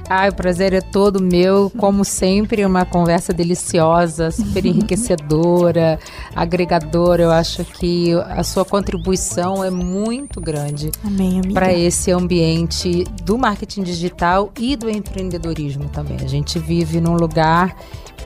Ai, 0.09 0.29
o 0.29 0.35
prazer 0.35 0.75
é 0.75 0.81
todo 0.81 1.23
meu. 1.23 1.71
Como 1.79 2.05
sempre, 2.05 2.65
uma 2.65 2.85
conversa 2.85 3.33
deliciosa, 3.33 4.31
super 4.31 4.65
enriquecedora, 4.67 5.99
agregadora. 6.35 7.23
Eu 7.23 7.31
acho 7.31 7.65
que 7.65 8.13
a 8.13 8.43
sua 8.43 8.65
contribuição 8.65 9.65
é 9.65 9.71
muito 9.71 10.41
grande 10.41 10.91
para 11.53 11.73
esse 11.73 12.11
ambiente 12.11 13.05
do 13.23 13.39
marketing 13.39 13.83
digital 13.83 14.53
e 14.59 14.77
do 14.77 14.91
empreendedorismo 14.91 15.89
também. 15.89 16.19
A 16.23 16.29
gente 16.29 16.59
vive 16.59 17.01
num 17.01 17.15
lugar 17.15 17.75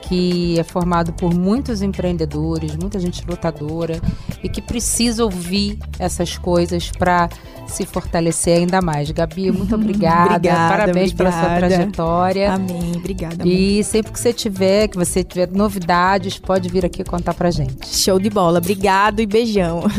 que 0.01 0.59
é 0.59 0.63
formado 0.63 1.13
por 1.13 1.33
muitos 1.33 1.81
empreendedores, 1.81 2.75
muita 2.75 2.99
gente 2.99 3.25
lutadora 3.27 3.99
e 4.43 4.49
que 4.49 4.61
precisa 4.61 5.23
ouvir 5.23 5.77
essas 5.97 6.37
coisas 6.37 6.91
para 6.91 7.29
se 7.67 7.85
fortalecer 7.85 8.57
ainda 8.57 8.81
mais. 8.81 9.11
Gabi, 9.11 9.51
muito 9.51 9.73
obrigada. 9.75 10.35
Obrigada, 10.35 10.77
Parabéns 10.77 11.13
pela 11.13 11.31
sua 11.31 11.41
obrigada. 11.41 11.67
trajetória. 11.75 12.53
Amém, 12.53 12.93
obrigada. 12.95 13.43
amor. 13.43 13.47
E 13.47 13.83
sempre 13.83 14.11
que 14.11 14.19
você 14.19 14.33
tiver, 14.33 14.87
que 14.87 14.97
você 14.97 15.23
tiver 15.23 15.49
novidades, 15.51 16.37
pode 16.37 16.69
vir 16.69 16.85
aqui 16.85 17.03
contar 17.03 17.33
pra 17.33 17.51
gente. 17.51 17.87
Show 17.87 18.19
de 18.19 18.29
bola. 18.29 18.57
Obrigado 18.59 19.19
e 19.21 19.25
beijão. 19.25 19.83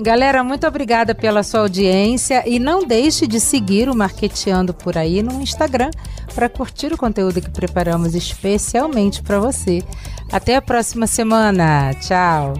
Galera, 0.00 0.44
muito 0.44 0.64
obrigada 0.64 1.12
pela 1.12 1.42
sua 1.42 1.60
audiência 1.60 2.44
e 2.46 2.60
não 2.60 2.86
deixe 2.86 3.26
de 3.26 3.40
seguir 3.40 3.88
o 3.88 3.96
Marqueteando 3.96 4.72
por 4.72 4.96
aí 4.96 5.24
no 5.24 5.42
Instagram 5.42 5.90
para 6.34 6.48
curtir 6.48 6.92
o 6.92 6.96
conteúdo 6.96 7.40
que 7.40 7.50
preparamos 7.50 8.14
especialmente 8.14 9.22
para 9.22 9.38
você. 9.38 9.82
Até 10.30 10.56
a 10.56 10.62
próxima 10.62 11.06
semana. 11.06 11.92
Tchau. 11.94 12.54